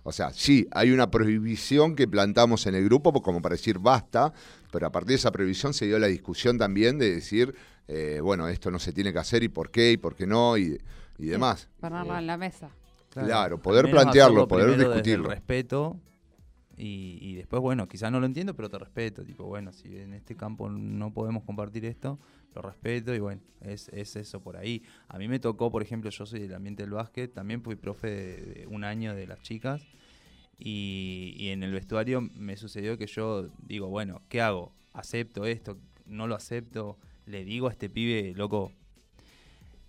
O 0.09 0.13
sea, 0.13 0.31
sí, 0.33 0.69
hay 0.71 0.93
una 0.93 1.11
prohibición 1.11 1.97
que 1.97 2.07
plantamos 2.07 2.69
en 2.69 2.77
el 2.77 2.85
grupo 2.85 3.13
como 3.23 3.43
para 3.43 3.57
decir 3.57 3.81
basta, 3.81 4.33
pero 4.77 4.89
a 4.89 4.93
partir 4.93 5.09
de 5.12 5.15
esa 5.15 5.33
prohibición 5.33 5.73
se 5.73 5.87
dio 5.87 5.99
la 5.99 6.07
discusión 6.07 6.59
también 6.59 6.99
de 6.99 7.11
decir 7.11 7.55
eh, 7.89 8.21
bueno, 8.23 8.47
esto 8.47 8.71
no 8.71 8.79
se 8.79 8.93
tiene 8.93 9.11
que 9.11 9.19
hacer 9.19 9.43
y 9.43 9.49
por 9.49 9.71
qué 9.71 9.93
y 9.93 9.97
por 9.97 10.15
qué 10.15 10.27
no 10.27 10.59
y, 10.59 10.79
y 11.17 11.27
demás. 11.29 11.71
Ponerlo 11.81 12.15
Eh, 12.15 12.19
en 12.19 12.27
la 12.27 12.37
mesa. 12.37 12.69
Claro, 13.09 13.59
poder 13.59 13.91
plantearlo, 13.91 14.47
poder 14.47 14.77
discutirlo. 14.77 15.31
El 15.31 15.37
respeto 15.37 15.99
y, 16.77 17.19
y 17.23 17.35
después, 17.37 17.62
bueno, 17.62 17.89
quizás 17.89 18.12
no 18.12 18.21
lo 18.21 18.27
entiendo, 18.27 18.55
pero 18.55 18.69
te 18.69 18.79
respeto. 18.79 19.25
Tipo, 19.25 19.45
bueno, 19.45 19.73
si 19.73 19.97
en 19.97 20.12
este 20.12 20.37
campo 20.37 20.69
no 20.69 21.11
podemos 21.15 21.43
compartir 21.45 21.87
esto, 21.87 22.19
lo 22.55 22.61
respeto 22.61 23.15
y 23.15 23.19
bueno, 23.19 23.41
es, 23.62 23.89
es 23.95 24.15
eso 24.17 24.43
por 24.43 24.59
ahí. 24.59 24.83
A 25.09 25.17
mí 25.17 25.27
me 25.27 25.39
tocó, 25.39 25.71
por 25.71 25.81
ejemplo, 25.83 26.11
yo 26.11 26.27
soy 26.27 26.41
del 26.41 26.53
ambiente 26.53 26.83
del 26.83 26.93
básquet, 26.93 27.33
también 27.33 27.62
fui 27.62 27.77
profe 27.77 28.09
de, 28.11 28.37
de 28.43 28.67
un 28.67 28.85
año 28.85 29.15
de 29.15 29.27
las 29.27 29.41
chicas 29.41 29.81
y, 30.59 31.35
y 31.38 31.49
en 31.49 31.62
el 31.62 31.73
vestuario 31.73 32.21
me 32.21 32.57
sucedió 32.57 32.97
que 32.99 33.07
yo 33.07 33.49
digo, 33.59 33.88
bueno, 33.88 34.23
¿qué 34.29 34.40
hago? 34.40 34.73
¿Acepto 34.92 35.45
esto? 35.47 35.77
¿No 36.07 36.27
lo 36.27 36.35
acepto? 36.35 36.99
Le 37.27 37.45
digo 37.45 37.69
a 37.69 37.73
este 37.73 37.90
pibe, 37.90 38.33
loco, 38.35 38.73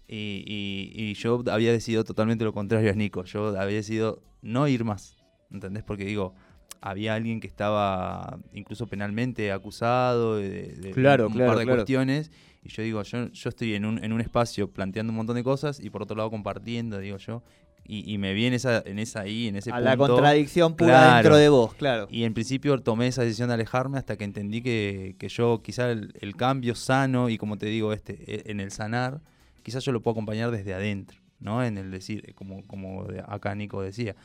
y, 0.07 0.43
y- 0.47 0.91
y 1.09 1.13
yo 1.15 1.43
había 1.51 1.71
decidido 1.71 2.03
totalmente 2.03 2.43
lo 2.43 2.53
contrario 2.53 2.91
a 2.91 2.93
Nico. 2.93 3.23
Yo 3.25 3.49
había 3.59 3.77
decidido 3.77 4.21
no 4.41 4.67
ir 4.67 4.83
más. 4.83 5.17
¿Entendés? 5.51 5.83
Porque 5.83 6.05
digo, 6.05 6.33
había 6.81 7.13
alguien 7.15 7.39
que 7.39 7.47
estaba 7.47 8.39
incluso 8.53 8.87
penalmente 8.87 9.51
acusado 9.51 10.37
de, 10.37 10.73
de 10.75 10.91
Claro, 10.91 11.27
un 11.27 11.33
claro, 11.33 11.51
par 11.51 11.57
de 11.59 11.65
claro. 11.65 11.77
cuestiones. 11.79 12.31
Y 12.63 12.69
yo 12.69 12.83
digo, 12.83 13.03
yo, 13.03 13.27
yo 13.31 13.49
estoy 13.49 13.73
en 13.75 13.85
un, 13.85 14.03
en 14.03 14.11
un 14.13 14.21
espacio 14.21 14.69
planteando 14.69 15.11
un 15.11 15.17
montón 15.17 15.35
de 15.35 15.43
cosas 15.43 15.79
y 15.79 15.89
por 15.89 16.01
otro 16.03 16.15
lado 16.17 16.29
compartiendo, 16.29 16.99
digo 16.99 17.17
yo. 17.17 17.43
Y, 17.87 18.11
y 18.13 18.17
me 18.17 18.33
vi 18.33 18.45
en 18.47 18.53
esa, 18.53 18.83
en 18.85 18.99
esa 18.99 19.21
ahí, 19.21 19.47
en 19.47 19.55
ese 19.55 19.69
A 19.71 19.75
punto. 19.75 19.85
la 19.89 19.95
contradicción 19.97 20.75
pura 20.75 20.89
Claro. 20.91 21.13
dentro 21.15 21.37
de 21.37 21.47
vos, 21.49 21.73
claro. 21.75 22.07
Y 22.11 22.23
en 22.25 22.33
principio 22.33 22.77
tomé 22.81 23.07
esa 23.07 23.23
decisión 23.23 23.47
de 23.47 23.53
alejarme 23.53 23.97
hasta 23.97 24.17
que 24.17 24.25
entendí 24.25 24.61
que, 24.61 25.15
que 25.17 25.29
yo 25.29 25.61
quizá 25.63 25.89
el, 25.91 26.13
el 26.19 26.35
cambio 26.35 26.75
sano 26.75 27.29
y 27.29 27.37
como 27.37 27.57
te 27.57 27.67
digo, 27.67 27.93
este, 27.93 28.17
e- 28.27 28.51
en 28.51 28.59
el 28.59 28.71
sanar, 28.71 29.21
quizás 29.63 29.85
yo 29.85 29.93
lo 29.93 30.01
puedo 30.01 30.11
acompañar 30.13 30.51
desde 30.51 30.73
adentro, 30.73 31.17
¿no? 31.39 31.63
En 31.63 31.77
el 31.77 31.89
decir, 31.91 32.33
como, 32.35 32.65
como 32.67 33.05
de- 33.05 33.23
acá 33.25 33.55
Nico 33.55 33.81
decía. 33.81 34.15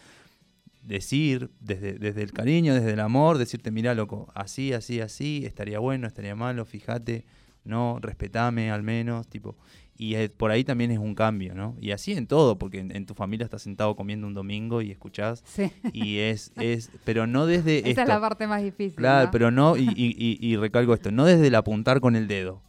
Decir 0.82 1.50
desde, 1.60 1.92
desde 1.92 2.24
el 2.24 2.32
cariño, 2.32 2.74
desde 2.74 2.94
el 2.94 2.98
amor, 3.00 3.38
decirte, 3.38 3.70
mira, 3.70 3.94
loco, 3.94 4.26
así, 4.34 4.72
así, 4.72 5.00
así, 5.00 5.44
estaría 5.46 5.78
bueno, 5.78 6.08
estaría 6.08 6.34
malo, 6.34 6.64
fíjate, 6.64 7.24
no, 7.64 7.98
respetame 8.00 8.70
al 8.70 8.82
menos, 8.82 9.28
tipo. 9.28 9.56
Y 9.96 10.14
eh, 10.16 10.28
por 10.30 10.50
ahí 10.50 10.64
también 10.64 10.90
es 10.90 10.98
un 10.98 11.14
cambio, 11.14 11.54
¿no? 11.54 11.76
Y 11.80 11.92
así 11.92 12.12
en 12.12 12.26
todo, 12.26 12.58
porque 12.58 12.80
en, 12.80 12.96
en 12.96 13.06
tu 13.06 13.14
familia 13.14 13.44
estás 13.44 13.62
sentado 13.62 13.94
comiendo 13.94 14.26
un 14.26 14.34
domingo 14.34 14.82
y 14.82 14.90
escuchás 14.90 15.42
Sí. 15.46 15.70
y 15.92 16.18
es, 16.18 16.50
es 16.56 16.90
pero 17.04 17.26
no 17.26 17.46
desde 17.46 17.78
Esa 17.80 17.88
esto. 17.90 18.00
es 18.02 18.08
la 18.08 18.20
parte 18.20 18.46
más 18.46 18.62
difícil. 18.62 18.96
Claro, 18.96 19.26
¿no? 19.26 19.30
pero 19.30 19.50
no, 19.50 19.76
y, 19.76 19.82
y, 19.94 20.16
y- 20.18 20.38
y 20.40 20.56
recalco 20.56 20.94
esto, 20.94 21.12
no 21.12 21.24
desde 21.24 21.46
el 21.48 21.54
apuntar 21.54 22.00
con 22.00 22.16
el 22.16 22.26
dedo. 22.26 22.62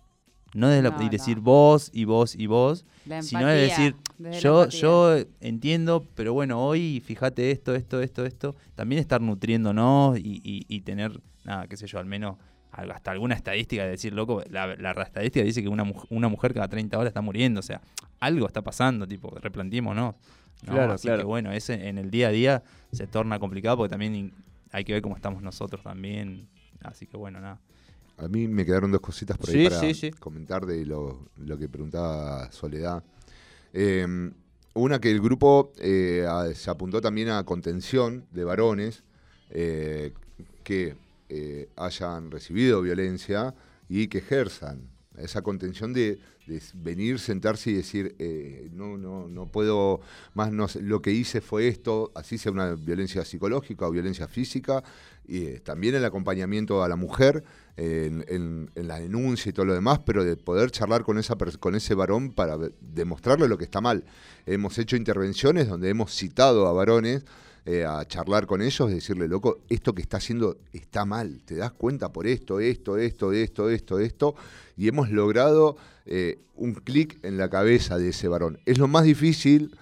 No 0.54 0.68
desde 0.68 0.84
la- 0.88 0.96
y 1.04 1.10
decir 1.10 1.38
no. 1.38 1.44
vos 1.44 1.90
y 1.94 2.06
vos 2.06 2.36
y 2.36 2.46
vos, 2.46 2.86
La 3.08 3.24
sino 3.24 3.48
de 3.48 3.56
decir, 3.56 3.96
yo, 4.40 4.68
yo 4.70 5.16
entiendo, 5.42 6.06
pero 6.14 6.34
bueno, 6.34 6.64
hoy 6.64 7.02
fíjate 7.04 7.50
esto, 7.50 7.74
esto, 7.74 8.00
esto, 8.02 8.26
esto. 8.26 8.56
También 8.76 9.00
estar 9.00 9.20
nutriéndonos 9.22 10.20
y, 10.20 10.42
y- 10.68 10.82
tener, 10.82 11.20
nada, 11.46 11.66
qué 11.68 11.78
sé 11.78 11.88
yo, 11.88 11.98
al 11.98 12.06
menos 12.06 12.38
hasta 12.74 13.12
alguna 13.12 13.36
estadística 13.36 13.84
de 13.84 13.90
decir, 13.92 14.14
loco, 14.14 14.44
la, 14.50 14.76
la 14.76 14.92
estadística 15.04 15.46
dice 15.46 15.62
que 15.62 15.68
una, 15.70 15.84
una 16.10 16.28
mujer 16.28 16.54
cada 16.54 16.68
30 16.68 16.98
horas 16.98 17.10
está 17.12 17.22
muriendo, 17.22 17.60
o 17.60 17.64
sea, 17.64 17.82
algo 18.20 18.48
está 18.48 18.62
pasando, 18.64 19.08
tipo, 19.08 19.30
replanteémonos. 19.40 20.16
¿no? 20.66 20.72
Claro, 20.74 20.94
Así 20.94 21.08
claro. 21.08 21.20
que 21.22 21.26
bueno, 21.26 21.52
ese 21.52 21.88
en 21.90 21.98
el 21.98 22.10
día 22.10 22.30
a 22.30 22.32
día 22.32 22.64
se 22.92 23.06
torna 23.06 23.38
complicado 23.38 23.78
porque 23.78 23.92
también 23.92 24.32
hay 24.72 24.84
que 24.86 24.94
ver 24.94 25.02
cómo 25.02 25.16
estamos 25.16 25.42
nosotros 25.44 25.84
también. 25.84 26.48
Así 26.82 27.06
que 27.06 27.18
bueno, 27.18 27.40
nada. 27.42 27.60
A 28.18 28.28
mí 28.28 28.48
me 28.48 28.66
quedaron 28.66 28.92
dos 28.92 29.02
cositas 29.02 29.38
por 29.38 29.50
ahí 29.50 29.56
Sí, 29.56 29.64
para 29.70 29.80
sí, 29.82 29.94
sí. 29.94 30.12
comentar 30.12 30.66
de 30.66 30.86
lo, 30.86 31.28
lo 31.38 31.58
que 31.58 31.68
preguntaba 31.68 32.50
Soledad. 32.52 33.04
Eh, 33.74 34.32
una 34.76 35.00
que 35.00 35.12
el 35.12 35.20
grupo 35.22 35.74
eh, 35.80 36.26
a- 36.28 36.54
se 36.54 36.70
apuntó 36.72 37.02
también 37.02 37.30
a 37.30 37.44
contención 37.44 38.26
de 38.32 38.44
varones 38.44 39.04
eh, 39.50 40.14
que 40.64 40.96
eh, 41.36 41.70
hayan 41.76 42.30
recibido 42.30 42.82
violencia 42.82 43.56
y 43.90 44.08
que 44.08 44.20
ejerzan 44.20 44.90
esa 45.18 45.42
contención 45.42 45.94
de, 45.94 46.20
venir, 46.74 47.20
sentarse 47.20 47.70
y 47.70 47.74
decir, 47.74 48.16
eh, 48.20 48.70
no, 48.74 48.98
no, 48.98 49.28
no 49.28 49.48
puedo 49.48 50.02
más, 50.34 50.52
no 50.52 50.68
lo 50.82 51.02
que 51.02 51.12
hice 51.12 51.40
fue 51.40 51.68
esto, 51.68 52.12
así 52.16 52.38
sea 52.38 52.52
una 52.52 52.74
violencia 52.74 53.24
psicológica 53.24 53.88
o 53.88 53.92
violencia 53.92 54.28
física, 54.28 54.84
y 55.26 55.46
eh, 55.46 55.60
también 55.60 55.96
el 55.96 56.04
acompañamiento 56.06 56.84
a 56.84 56.90
la 56.90 56.96
mujer 56.96 57.44
en, 57.78 58.26
en- 58.28 58.72
la 58.76 59.00
denuncia 59.00 59.50
y 59.50 59.54
todo 59.54 59.66
lo 59.68 59.74
demás, 59.74 60.00
pero 60.06 60.24
de 60.24 60.36
poder 60.36 60.72
charlar 60.72 61.04
con, 61.04 61.18
esa 61.18 61.36
con 61.60 61.76
ese 61.76 61.94
varón 61.96 62.32
para 62.32 62.58
demostrarle 62.82 63.48
lo 63.48 63.58
que 63.58 63.66
está 63.66 63.82
mal. 63.82 64.04
Hemos 64.46 64.78
hecho 64.80 64.96
intervenciones 64.96 65.68
donde 65.68 65.90
hemos 65.90 66.12
citado 66.14 66.68
a 66.68 66.74
varones 66.74 67.24
eh, 67.66 67.86
a 67.86 68.06
charlar 68.06 68.46
con 68.46 68.62
ellos, 68.62 68.90
decirle, 68.90 69.28
loco, 69.28 69.60
esto 69.70 69.94
que 69.94 70.02
está 70.02 70.18
haciendo 70.18 70.58
está 70.74 71.06
mal, 71.06 71.42
te 71.46 71.56
das 71.56 71.72
cuenta 71.72 72.12
por 72.12 72.28
esto, 72.28 72.60
esto, 72.60 72.98
esto, 72.98 73.32
esto, 73.32 73.70
esto, 73.70 74.00
esto, 74.00 74.36
y 74.76 74.90
hemos 74.90 75.10
logrado 75.10 75.78
eh, 76.06 76.40
un 76.56 76.74
clic 76.74 77.24
en 77.24 77.38
la 77.38 77.50
cabeza 77.50 77.98
de 77.98 78.10
ese 78.10 78.28
varón. 78.28 78.60
Es 78.66 78.80
lo 78.80 78.88
más 78.88 79.06
difícil 79.06 79.76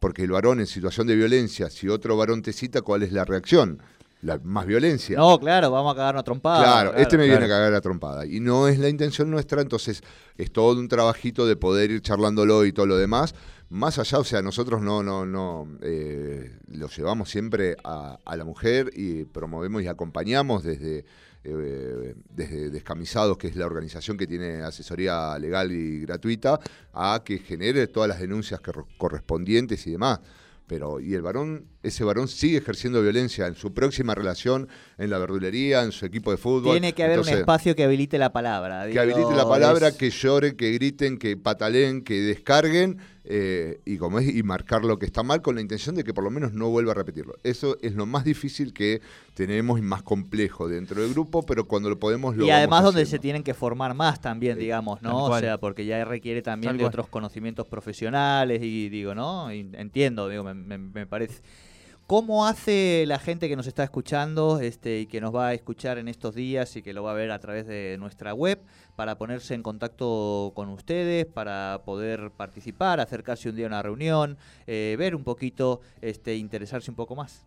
porque 0.00 0.24
el 0.24 0.30
varón 0.30 0.60
en 0.60 0.66
situación 0.66 1.06
de 1.06 1.16
violencia, 1.16 1.70
si 1.70 1.88
otro 1.88 2.16
varón 2.16 2.42
te 2.42 2.52
cita, 2.52 2.82
¿cuál 2.82 3.02
es 3.02 3.12
la 3.12 3.24
reacción? 3.24 3.80
La 4.20 4.40
más 4.42 4.66
violencia. 4.66 5.16
No, 5.16 5.38
claro, 5.38 5.70
vamos 5.70 5.92
a 5.92 5.96
cagarnos 5.96 6.24
trompada. 6.24 6.64
Claro, 6.64 6.94
este 6.96 7.16
me 7.16 7.26
viene 7.26 7.44
a 7.44 7.48
cagar 7.48 7.72
a 7.72 7.80
trompada. 7.80 8.26
Y 8.26 8.40
no 8.40 8.66
es 8.66 8.80
la 8.80 8.88
intención 8.88 9.30
nuestra, 9.30 9.62
entonces 9.62 10.02
es 10.36 10.52
todo 10.52 10.78
un 10.78 10.88
trabajito 10.88 11.46
de 11.46 11.54
poder 11.54 11.92
ir 11.92 12.02
charlándolo 12.02 12.64
y 12.64 12.72
todo 12.72 12.86
lo 12.86 12.96
demás. 12.96 13.36
Más 13.70 13.98
allá, 13.98 14.18
o 14.18 14.24
sea, 14.24 14.40
nosotros 14.40 14.80
no, 14.80 15.02
no, 15.02 15.26
no, 15.26 15.68
eh, 15.82 16.58
lo 16.68 16.88
llevamos 16.88 17.28
siempre 17.28 17.76
a, 17.84 18.18
la 18.34 18.44
mujer 18.44 18.90
y 18.94 19.24
promovemos 19.24 19.82
y 19.82 19.88
acompañamos 19.88 20.64
desde, 20.64 21.04
eh, 21.44 22.14
desde 22.30 22.70
Descamisados, 22.70 23.36
que 23.36 23.48
es 23.48 23.56
la 23.56 23.66
organización 23.66 24.16
que 24.16 24.26
tiene 24.26 24.62
asesoría 24.62 25.38
legal 25.38 25.70
y 25.70 26.00
gratuita, 26.00 26.58
a 26.94 27.22
que 27.22 27.40
genere 27.40 27.88
todas 27.88 28.08
las 28.08 28.20
denuncias 28.20 28.58
que 28.60 28.72
correspondientes 28.96 29.86
y 29.86 29.90
demás. 29.90 30.20
Pero, 30.66 30.98
y 30.98 31.12
el 31.12 31.20
varón, 31.20 31.66
ese 31.88 32.04
varón 32.04 32.28
sigue 32.28 32.58
ejerciendo 32.58 33.02
violencia 33.02 33.46
en 33.46 33.54
su 33.54 33.72
próxima 33.74 34.14
relación, 34.14 34.68
en 34.98 35.10
la 35.10 35.18
verdulería, 35.18 35.82
en 35.82 35.92
su 35.92 36.06
equipo 36.06 36.30
de 36.30 36.36
fútbol. 36.36 36.72
Tiene 36.72 36.92
que 36.94 37.02
haber 37.04 37.14
Entonces, 37.16 37.34
un 37.34 37.40
espacio 37.40 37.74
que 37.76 37.84
habilite 37.84 38.18
la 38.18 38.32
palabra. 38.32 38.88
que 38.88 38.98
habilite 38.98 39.34
la 39.34 39.48
palabra, 39.48 39.88
es- 39.88 39.96
que 39.96 40.10
lloren, 40.10 40.56
que 40.56 40.70
griten, 40.72 41.18
que 41.18 41.36
pataleen, 41.36 42.02
que 42.02 42.20
descarguen 42.20 42.98
eh, 43.30 43.80
y 43.84 43.98
como 43.98 44.20
es 44.20 44.34
y 44.34 44.42
marcar 44.42 44.84
lo 44.86 44.98
que 44.98 45.04
está 45.04 45.22
mal 45.22 45.42
con 45.42 45.54
la 45.56 45.60
intención 45.60 45.94
de 45.94 46.02
que 46.02 46.14
por 46.14 46.24
lo 46.24 46.30
menos 46.30 46.54
no 46.54 46.70
vuelva 46.70 46.92
a 46.92 46.94
repetirlo. 46.94 47.34
Eso 47.44 47.76
es 47.82 47.94
lo 47.94 48.06
más 48.06 48.24
difícil 48.24 48.72
que 48.72 49.02
tenemos 49.34 49.78
y 49.78 49.82
más 49.82 50.02
complejo 50.02 50.66
dentro 50.66 51.02
del 51.02 51.12
grupo, 51.12 51.44
pero 51.44 51.66
cuando 51.66 51.90
lo 51.90 51.98
podemos 51.98 52.34
lo 52.36 52.46
Y 52.46 52.50
además 52.50 52.84
donde 52.84 53.04
se 53.04 53.18
tienen 53.18 53.42
que 53.42 53.52
formar 53.52 53.92
más 53.92 54.22
también, 54.22 54.58
digamos, 54.58 55.02
¿no? 55.02 55.24
O 55.24 55.38
sea, 55.38 55.58
porque 55.58 55.84
ya 55.84 56.02
requiere 56.06 56.40
también 56.40 56.78
de 56.78 56.86
otros 56.86 57.06
conocimientos 57.08 57.66
profesionales 57.66 58.62
y 58.62 58.88
digo, 58.88 59.14
¿no? 59.14 59.52
Y 59.52 59.68
entiendo, 59.74 60.26
digo, 60.30 60.42
me, 60.44 60.54
me- 60.54 60.78
me 60.78 61.06
parece. 61.06 61.42
¿Cómo 62.08 62.46
hace 62.46 63.04
la 63.06 63.18
gente 63.18 63.50
que 63.50 63.56
nos 63.56 63.66
está 63.66 63.84
escuchando 63.84 64.60
este, 64.60 65.00
y 65.00 65.06
que 65.06 65.20
nos 65.20 65.34
va 65.34 65.48
a 65.48 65.52
escuchar 65.52 65.98
en 65.98 66.08
estos 66.08 66.34
días 66.34 66.74
y 66.74 66.80
que 66.80 66.94
lo 66.94 67.02
va 67.02 67.10
a 67.10 67.14
ver 67.14 67.30
a 67.30 67.38
través 67.38 67.66
de 67.66 67.98
nuestra 67.98 68.32
web 68.32 68.62
para 68.96 69.18
ponerse 69.18 69.52
en 69.52 69.62
contacto 69.62 70.52
con 70.54 70.70
ustedes, 70.70 71.26
para 71.26 71.82
poder 71.84 72.30
participar, 72.30 72.98
acercarse 72.98 73.50
un 73.50 73.56
día 73.56 73.66
a 73.66 73.68
una 73.68 73.82
reunión, 73.82 74.38
eh, 74.66 74.96
ver 74.98 75.14
un 75.14 75.22
poquito, 75.22 75.82
este, 76.00 76.36
interesarse 76.36 76.90
un 76.90 76.94
poco 76.94 77.14
más? 77.14 77.44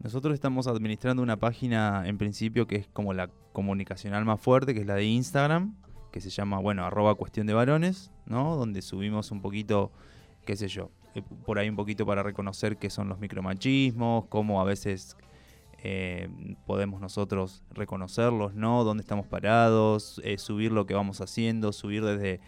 Nosotros 0.00 0.34
estamos 0.34 0.66
administrando 0.66 1.22
una 1.22 1.38
página 1.38 2.06
en 2.06 2.18
principio 2.18 2.66
que 2.66 2.76
es 2.76 2.86
como 2.88 3.14
la 3.14 3.30
comunicacional 3.54 4.26
más 4.26 4.38
fuerte, 4.38 4.74
que 4.74 4.80
es 4.80 4.86
la 4.86 4.96
de 4.96 5.06
Instagram, 5.06 5.76
que 6.12 6.20
se 6.20 6.28
llama, 6.28 6.58
bueno, 6.58 6.84
arroba 6.84 7.14
cuestión 7.14 7.46
de 7.46 7.54
varones, 7.54 8.10
¿no? 8.26 8.54
Donde 8.56 8.82
subimos 8.82 9.30
un 9.30 9.40
poquito, 9.40 9.92
qué 10.44 10.56
sé 10.56 10.68
yo, 10.68 10.90
eh, 11.14 11.22
por 11.44 11.58
ahí 11.58 11.68
un 11.68 11.76
poquito 11.76 12.04
para 12.06 12.22
reconocer 12.22 12.76
qué 12.76 12.90
son 12.90 13.08
los 13.08 13.18
micromachismos, 13.18 14.26
cómo 14.28 14.60
a 14.60 14.64
veces 14.64 15.16
eh, 15.82 16.28
podemos 16.66 17.00
nosotros 17.00 17.62
reconocerlos, 17.70 18.54
¿no? 18.54 18.84
Dónde 18.84 19.02
estamos 19.02 19.26
parados, 19.26 20.20
eh, 20.24 20.38
subir 20.38 20.72
lo 20.72 20.86
que 20.86 20.94
vamos 20.94 21.20
haciendo, 21.20 21.72
subir 21.72 22.04
desde 22.04 22.40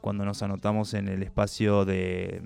cuando 0.00 0.24
nos 0.24 0.42
anotamos 0.42 0.94
en 0.94 1.06
el 1.06 1.22
espacio 1.22 1.84
de, 1.84 2.42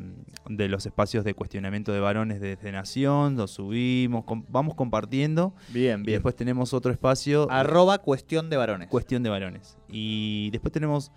de 0.48 0.68
los 0.68 0.85
espacios 0.85 1.24
de 1.24 1.33
cuestionamiento 1.33 1.90
de 1.92 2.00
varones 2.00 2.40
desde 2.40 2.70
Nación, 2.70 3.37
lo 3.37 3.46
subimos, 3.46 4.24
com- 4.24 4.44
vamos 4.48 4.74
compartiendo. 4.74 5.55
Bien, 5.72 6.02
Y 6.07 6.11
después 6.11 6.35
tenemos 6.37 6.74
otro 6.74 6.92
espacio, 6.92 7.50
Arroba 7.50 7.98
cuestión 7.98 8.50
de 8.50 8.57
varones. 8.59 8.88
cuestión 8.88 9.22
de 9.22 9.31
varones. 9.31 9.79
Y 9.88 10.50
después 10.50 10.70
tenemos, 10.72 11.12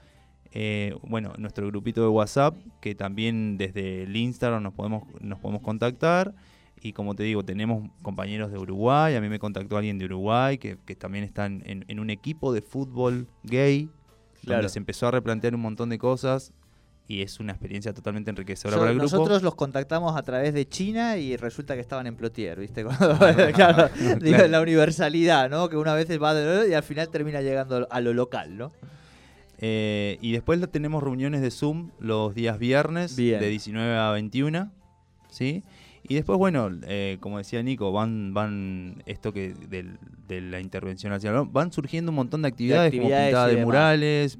eh, 0.51 0.95
bueno, 1.03 1.33
nuestro 1.38 1.67
grupito 1.67 2.01
de 2.01 2.07
WhatsApp, 2.07 2.55
que 2.81 2.95
también 2.95 3.57
desde 3.57 4.03
el 4.03 4.15
Instagram 4.15 4.63
nos 4.63 4.73
podemos, 4.73 5.03
nos 5.21 5.39
podemos 5.39 5.62
contactar. 5.62 6.33
Y 6.81 6.93
como 6.93 7.13
te 7.13 7.23
digo, 7.23 7.43
tenemos 7.43 7.89
compañeros 8.01 8.51
de 8.51 8.57
Uruguay, 8.57 9.15
a 9.15 9.21
mí 9.21 9.27
me 9.27 9.38
contactó 9.38 9.77
alguien 9.77 9.97
de 9.97 10.05
Uruguay, 10.05 10.57
que, 10.57 10.77
que 10.85 10.95
también 10.95 11.25
están 11.25 11.62
en, 11.65 11.83
en 11.89 11.99
un 11.99 12.09
equipo 12.09 12.53
de 12.53 12.62
fútbol 12.62 13.27
gay, 13.43 13.89
donde 14.43 14.69
se 14.69 14.79
empezó 14.79 15.07
a 15.07 15.12
replantear 15.12 15.53
un 15.53 15.62
montón 15.62 15.89
de 15.89 15.97
cosas 15.97 16.53
y 17.09 17.23
es 17.23 17.39
una 17.39 17.53
experiencia 17.53 17.91
totalmente 17.91 18.29
enriquecedora 18.29 18.77
para 18.77 18.91
el 18.91 18.99
grupo. 18.99 19.17
Nosotros 19.17 19.41
los 19.41 19.55
contactamos 19.55 20.15
a 20.15 20.21
través 20.21 20.53
de 20.53 20.69
China 20.69 21.17
y 21.17 21.35
resulta 21.38 21.73
que 21.73 21.81
estaban 21.81 22.05
en 22.05 22.15
Plotier, 22.15 22.59
¿viste? 22.59 22.85
claro, 23.55 23.89
digo, 24.21 24.47
la 24.47 24.62
universalidad, 24.62 25.49
¿no? 25.49 25.69
Que 25.69 25.75
una 25.75 25.95
vez 25.95 26.07
va 26.21 26.35
de 26.35 26.69
y 26.69 26.73
al 26.75 26.83
final 26.83 27.09
termina 27.09 27.41
llegando 27.41 27.88
a 27.89 27.99
lo 27.99 28.13
local, 28.13 28.55
¿no? 28.55 28.71
Eh, 29.61 30.17
y 30.21 30.31
después 30.31 30.59
tenemos 30.71 31.03
reuniones 31.03 31.41
de 31.41 31.51
Zoom 31.51 31.91
los 31.99 32.33
días 32.33 32.57
viernes 32.59 33.15
de 33.15 33.39
19 33.39 33.97
a 33.97 34.11
21, 34.11 34.71
¿sí? 35.29 35.63
Y 36.03 36.15
después, 36.15 36.39
bueno, 36.39 36.71
eh, 36.87 37.17
como 37.19 37.37
decía 37.37 37.61
Nico, 37.61 37.91
van, 37.91 38.33
van 38.33 39.03
esto 39.05 39.33
que 39.33 39.53
de 39.53 40.41
la 40.41 40.61
intervención 40.61 41.11
nacional, 41.11 41.47
van 41.51 41.73
surgiendo 41.73 42.11
un 42.11 42.15
montón 42.15 42.41
de 42.41 42.47
actividades, 42.47 42.91
como 42.91 43.09
pintada 43.09 43.47
de 43.47 43.63
murales, 43.63 44.37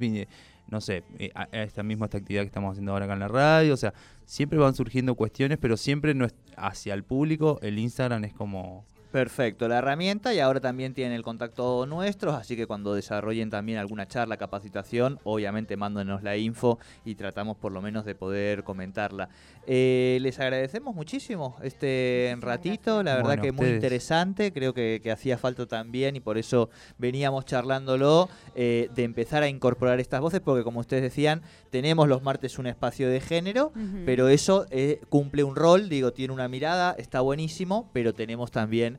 no 0.70 0.80
sé, 0.82 1.04
eh, 1.18 1.32
esta 1.52 1.84
misma 1.84 2.06
esta 2.06 2.18
actividad 2.18 2.44
que 2.44 2.48
estamos 2.48 2.72
haciendo 2.72 2.94
ahora 2.94 3.06
acá 3.06 3.14
en 3.16 3.20
la 3.20 3.28
radio, 3.28 3.74
o 3.74 3.78
sea, 3.78 3.94
siempre 4.26 4.58
van 4.58 4.74
surgiendo 4.74 5.16
cuestiones, 5.16 5.58
pero 5.60 5.76
siempre 5.76 6.14
no 6.14 6.26
es 6.26 6.34
hacia 6.56 6.94
el 6.94 7.04
público, 7.04 7.60
el 7.62 7.78
Instagram 7.78 8.24
es 8.24 8.34
como 8.34 8.86
Perfecto, 9.12 9.68
la 9.68 9.80
herramienta 9.80 10.36
y 10.36 10.40
ahora 10.40 10.60
también 10.60 10.94
tienen 10.94 11.14
el 11.14 11.24
contacto 11.24 11.88
nuestro, 11.88 12.32
así 12.34 12.56
que 12.56 12.68
cuando 12.68 12.94
desarrollen 12.94 13.50
también 13.50 13.80
alguna 13.80 14.08
charla, 14.08 14.38
capacitación, 14.38 15.20
obviamente 15.24 15.76
mándenos 15.78 16.22
la 16.22 16.38
info 16.38 16.78
y 17.04 17.16
tratamos 17.16 17.58
por 17.58 17.72
lo 17.72 17.82
menos 17.82 18.06
de 18.06 18.14
poder 18.14 18.64
comentarla. 18.64 19.30
Eh, 19.66 20.20
les 20.22 20.40
agradecemos 20.40 20.94
muchísimo 20.94 21.58
este 21.64 22.38
ratito, 22.40 23.02
la 23.02 23.16
verdad 23.16 23.42
que 23.42 23.52
muy 23.52 23.70
interesante, 23.70 24.54
creo 24.54 24.76
que, 24.76 25.02
hacía 25.12 25.40
falta 25.40 25.66
también 25.66 26.16
y 26.16 26.20
por 26.20 26.38
eso 26.38 26.70
veníamos 27.00 27.46
charlándolo, 27.46 28.30
eh, 28.54 28.90
de 28.94 29.04
empezar 29.04 29.42
a 29.42 29.48
incorporar 29.48 30.00
estas 30.00 30.22
voces, 30.22 30.40
porque 30.40 30.64
como 30.64 30.82
ustedes 30.82 31.02
decían, 31.02 31.42
tenemos 31.72 32.08
los 32.08 32.22
martes 32.22 32.60
un 32.60 32.68
espacio 32.68 33.10
de 33.10 33.22
género, 33.22 33.72
pero 34.06 34.28
eso 34.28 34.68
eh, 34.70 35.02
cumple 35.10 35.44
un 35.44 35.56
rol, 35.56 35.90
digo, 35.90 36.14
tiene 36.14 36.32
una 36.32 36.48
mirada, 36.48 36.96
está 37.00 37.22
buenísimo, 37.22 37.90
pero 37.92 38.14
tenemos 38.14 38.52
también 38.52 38.99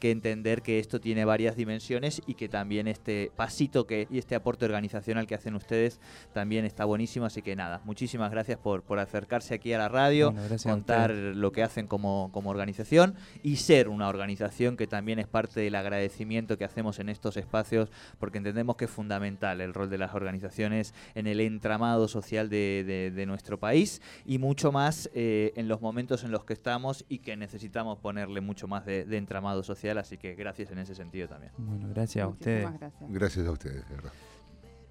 que 0.00 0.10
entender 0.10 0.62
que 0.62 0.80
esto 0.80 1.00
tiene 1.00 1.24
varias 1.24 1.54
dimensiones 1.54 2.22
y 2.26 2.34
que 2.34 2.48
también 2.48 2.88
este 2.88 3.30
pasito 3.36 3.86
que 3.86 4.08
y 4.10 4.18
este 4.18 4.34
aporte 4.34 4.64
organizacional 4.64 5.26
que 5.26 5.34
hacen 5.36 5.54
ustedes 5.54 6.00
también 6.32 6.64
está 6.64 6.84
buenísimo. 6.84 7.26
Así 7.26 7.42
que 7.42 7.54
nada, 7.54 7.80
muchísimas 7.84 8.32
gracias 8.32 8.58
por, 8.58 8.82
por 8.82 8.98
acercarse 8.98 9.54
aquí 9.54 9.72
a 9.72 9.78
la 9.78 9.88
radio, 9.88 10.34
contar 10.64 11.10
lo 11.10 11.52
que 11.52 11.62
hacen 11.62 11.86
como, 11.86 12.30
como 12.32 12.50
organización 12.50 13.14
y 13.42 13.56
ser 13.56 13.88
una 13.88 14.08
organización 14.08 14.76
que 14.76 14.86
también 14.86 15.18
es 15.18 15.28
parte 15.28 15.60
del 15.60 15.74
agradecimiento 15.74 16.58
que 16.58 16.64
hacemos 16.64 16.98
en 16.98 17.08
estos 17.08 17.36
espacios, 17.36 17.90
porque 18.18 18.38
entendemos 18.38 18.76
que 18.76 18.86
es 18.86 18.90
fundamental 18.90 19.60
el 19.60 19.74
rol 19.74 19.90
de 19.90 19.98
las 19.98 20.14
organizaciones 20.14 20.94
en 21.14 21.26
el 21.26 21.40
entramado 21.40 22.08
social 22.08 22.48
de, 22.48 23.12
de, 23.14 23.26
nuestro 23.26 23.60
país 23.60 24.00
y 24.24 24.38
mucho 24.38 24.72
más 24.72 25.10
eh, 25.12 25.52
en 25.56 25.68
los 25.68 25.82
momentos 25.82 26.24
en 26.24 26.30
los 26.30 26.44
que 26.44 26.54
estamos 26.54 27.04
y 27.08 27.18
que 27.18 27.36
necesitamos 27.36 27.98
ponerle 27.98 28.40
mucho 28.40 28.66
más 28.66 28.86
de, 28.86 29.04
de 29.04 29.18
entramado 29.18 29.62
social 29.62 29.89
así 29.98 30.16
que 30.16 30.34
gracias 30.34 30.70
en 30.70 30.78
ese 30.78 30.94
sentido 30.94 31.28
también. 31.28 31.52
Bueno, 31.56 31.88
gracias 31.88 32.24
a 32.24 32.28
ustedes. 32.28 32.68
Gracias. 33.08 33.46
a 33.46 33.50
ustedes, 33.50 33.88
verdad. 33.88 34.12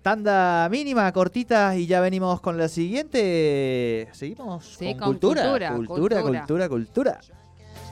Tanda 0.02 0.70
mínima, 0.70 1.12
cortita, 1.12 1.76
y 1.76 1.86
ya 1.86 2.00
venimos 2.00 2.40
con 2.40 2.58
la 2.58 2.68
siguiente. 2.68 4.08
Seguimos 4.14 4.78
con, 4.78 4.96
cultura. 4.96 5.44
cultura. 5.44 5.76
Cultura, 5.76 6.22
cultura, 6.22 6.70
cultura. 6.70 7.20